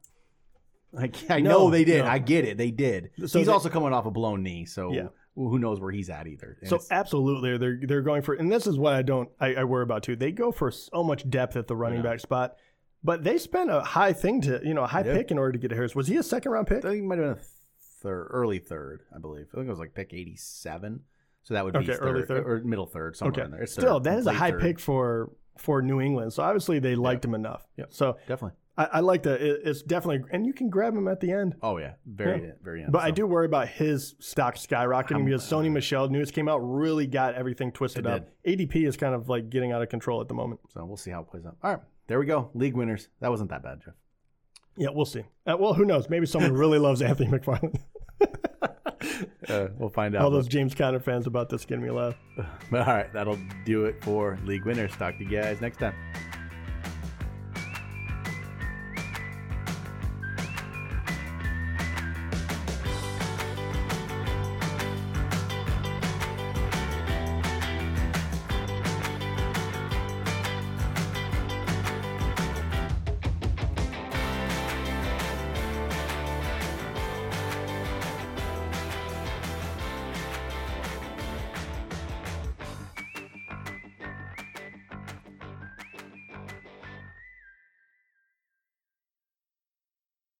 I, 0.97 1.11
I 1.29 1.39
No, 1.41 1.49
know 1.51 1.69
they 1.69 1.83
did. 1.83 2.05
no. 2.05 2.09
I 2.09 2.19
get 2.19 2.45
it. 2.45 2.57
They 2.57 2.71
did. 2.71 3.11
So 3.25 3.39
he's 3.39 3.47
they- 3.47 3.51
also 3.53 3.69
coming 3.69 3.91
off 3.93 4.05
a 4.05 4.11
blown 4.11 4.43
knee, 4.43 4.65
so 4.65 4.93
Yeah. 4.93 5.07
who 5.35 5.59
knows 5.59 5.79
where 5.81 5.91
he's 5.91 6.09
at 6.09 6.27
either. 6.27 6.57
And 6.61 6.69
So 6.69 6.79
absolutely, 6.91 7.57
they're 7.57 7.79
they're 7.81 8.01
going 8.01 8.21
for, 8.21 8.33
and 8.35 8.49
this 8.51 8.65
is 8.67 8.77
what 8.77 8.93
I 8.93 9.01
don't 9.01 9.29
I, 9.39 9.55
I 9.55 9.63
worry 9.65 9.83
about 9.83 10.03
too. 10.03 10.15
They 10.15 10.31
go 10.31 10.51
for 10.53 10.71
so 10.71 11.03
much 11.03 11.29
depth 11.29 11.57
at 11.57 11.67
the 11.67 11.75
running 11.75 11.97
Yeah. 11.99 12.11
back 12.11 12.19
spot, 12.21 12.55
but 13.03 13.23
they 13.25 13.37
spent 13.37 13.69
a 13.69 13.81
high 13.81 14.13
thing 14.13 14.39
to 14.41 14.61
you 14.63 14.73
know 14.73 14.83
a 14.83 14.87
high 14.87 15.03
Yeah. 15.03 15.13
pick 15.17 15.31
in 15.31 15.37
order 15.37 15.51
to 15.51 15.57
get 15.57 15.71
a 15.73 15.75
Harris. 15.75 15.95
Was 15.95 16.07
he 16.07 16.15
a 16.15 16.23
second 16.23 16.51
round 16.53 16.67
pick? 16.67 16.85
I 16.85 16.89
think 16.91 17.03
it 17.03 17.05
might 17.05 17.17
have 17.19 17.25
been 17.35 17.37
a 17.43 17.45
third, 18.05 18.27
early 18.31 18.59
third, 18.59 19.01
I 19.13 19.19
believe. 19.19 19.47
I 19.51 19.55
think 19.55 19.67
it 19.67 19.69
was 19.69 19.79
like 19.79 19.93
pick 19.93 20.13
87. 20.13 21.01
So 21.43 21.53
that 21.53 21.63
would 21.65 21.73
be 21.73 21.79
Okay, 21.79 21.91
his 21.91 21.99
early 21.99 22.21
third, 22.21 22.43
third. 22.45 22.61
or 22.63 22.63
middle 22.65 22.85
third, 22.85 23.15
somewhere 23.17 23.33
Okay, 23.33 23.41
in 23.45 23.51
there. 23.51 23.61
It's 23.63 23.73
still 23.73 23.95
third, 23.99 24.03
that 24.05 24.19
is 24.19 24.27
a 24.27 24.33
high 24.33 24.51
third. 24.51 24.61
pick 24.61 24.79
for 24.79 25.31
for 25.57 25.81
New 25.81 26.01
England. 26.01 26.33
So 26.33 26.43
obviously 26.43 26.79
they 26.79 26.95
liked 26.95 27.23
him 27.23 27.33
enough. 27.35 27.65
Yep. 27.77 27.87
So 27.91 28.17
definitely. 28.27 28.57
I, 28.77 28.85
I 28.93 28.99
like 28.99 29.23
that. 29.23 29.41
It, 29.41 29.61
it's 29.63 29.81
definitely, 29.83 30.25
and 30.33 30.45
you 30.45 30.51
can 30.53 30.69
grab 30.69 30.93
him 30.93 31.07
at 31.07 31.21
the 31.21 31.31
end. 31.31 31.55
Oh 31.61 31.77
yeah, 31.77 31.93
very 32.05 32.51
very. 32.61 32.83
End, 32.83 32.91
But 32.91 33.03
I 33.03 33.11
do 33.11 33.25
worry 33.25 33.45
about 33.45 33.67
his 33.69 34.15
stock 34.19 34.55
skyrocketing 34.55 35.15
Um, 35.17 35.25
because 35.25 35.43
Sony 35.49 35.71
Michel 35.71 36.09
news 36.09 36.29
came 36.31 36.49
out 36.49 36.57
really 36.57 37.07
got 37.07 37.35
everything 37.35 37.71
twisted 37.71 38.05
up. 38.05 38.27
ADP 38.45 38.85
is 38.87 38.97
kind 38.97 39.15
of 39.15 39.29
like 39.29 39.49
getting 39.49 39.71
out 39.71 39.81
of 39.81 39.87
control 39.89 40.19
at 40.21 40.27
the 40.27 40.33
moment. 40.33 40.59
So 40.73 40.83
we'll 40.83 40.97
see 40.97 41.11
how 41.11 41.21
it 41.21 41.29
plays 41.29 41.45
out. 41.45 41.55
All 41.63 41.71
right, 41.71 41.79
there 42.07 42.19
we 42.19 42.25
go. 42.25 42.49
League 42.53 42.73
winners. 42.75 43.07
That 43.21 43.29
wasn't 43.31 43.49
that 43.51 43.63
bad, 43.63 43.81
Jeff. 43.85 43.93
Yeah, 44.77 44.89
we'll 44.91 45.05
see. 45.05 45.23
Uh, 45.47 45.55
well, 45.57 45.73
who 45.73 45.85
knows? 45.85 46.09
Maybe 46.09 46.25
someone 46.25 46.51
really 46.51 46.79
loves 46.79 47.01
Anthony 47.01 47.29
McFarland. 47.29 47.79
Uh, 49.47 49.67
we'll 49.77 49.89
find 49.89 50.15
out. 50.15 50.23
All 50.23 50.31
those 50.31 50.47
James 50.47 50.73
Conner 50.73 50.99
fans 50.99 51.27
about 51.27 51.49
this 51.49 51.63
getting 51.65 51.83
me 51.83 51.91
laugh. 51.91 52.15
But 52.71 52.81
all 52.87 52.93
right, 52.93 53.13
that'll 53.13 53.37
do 53.63 53.85
it 53.85 54.03
for 54.03 54.39
league 54.43 54.65
winners. 54.65 54.91
Talk 54.93 55.17
to 55.19 55.23
you 55.23 55.29
guys 55.29 55.61
next 55.61 55.77
time. 55.77 55.93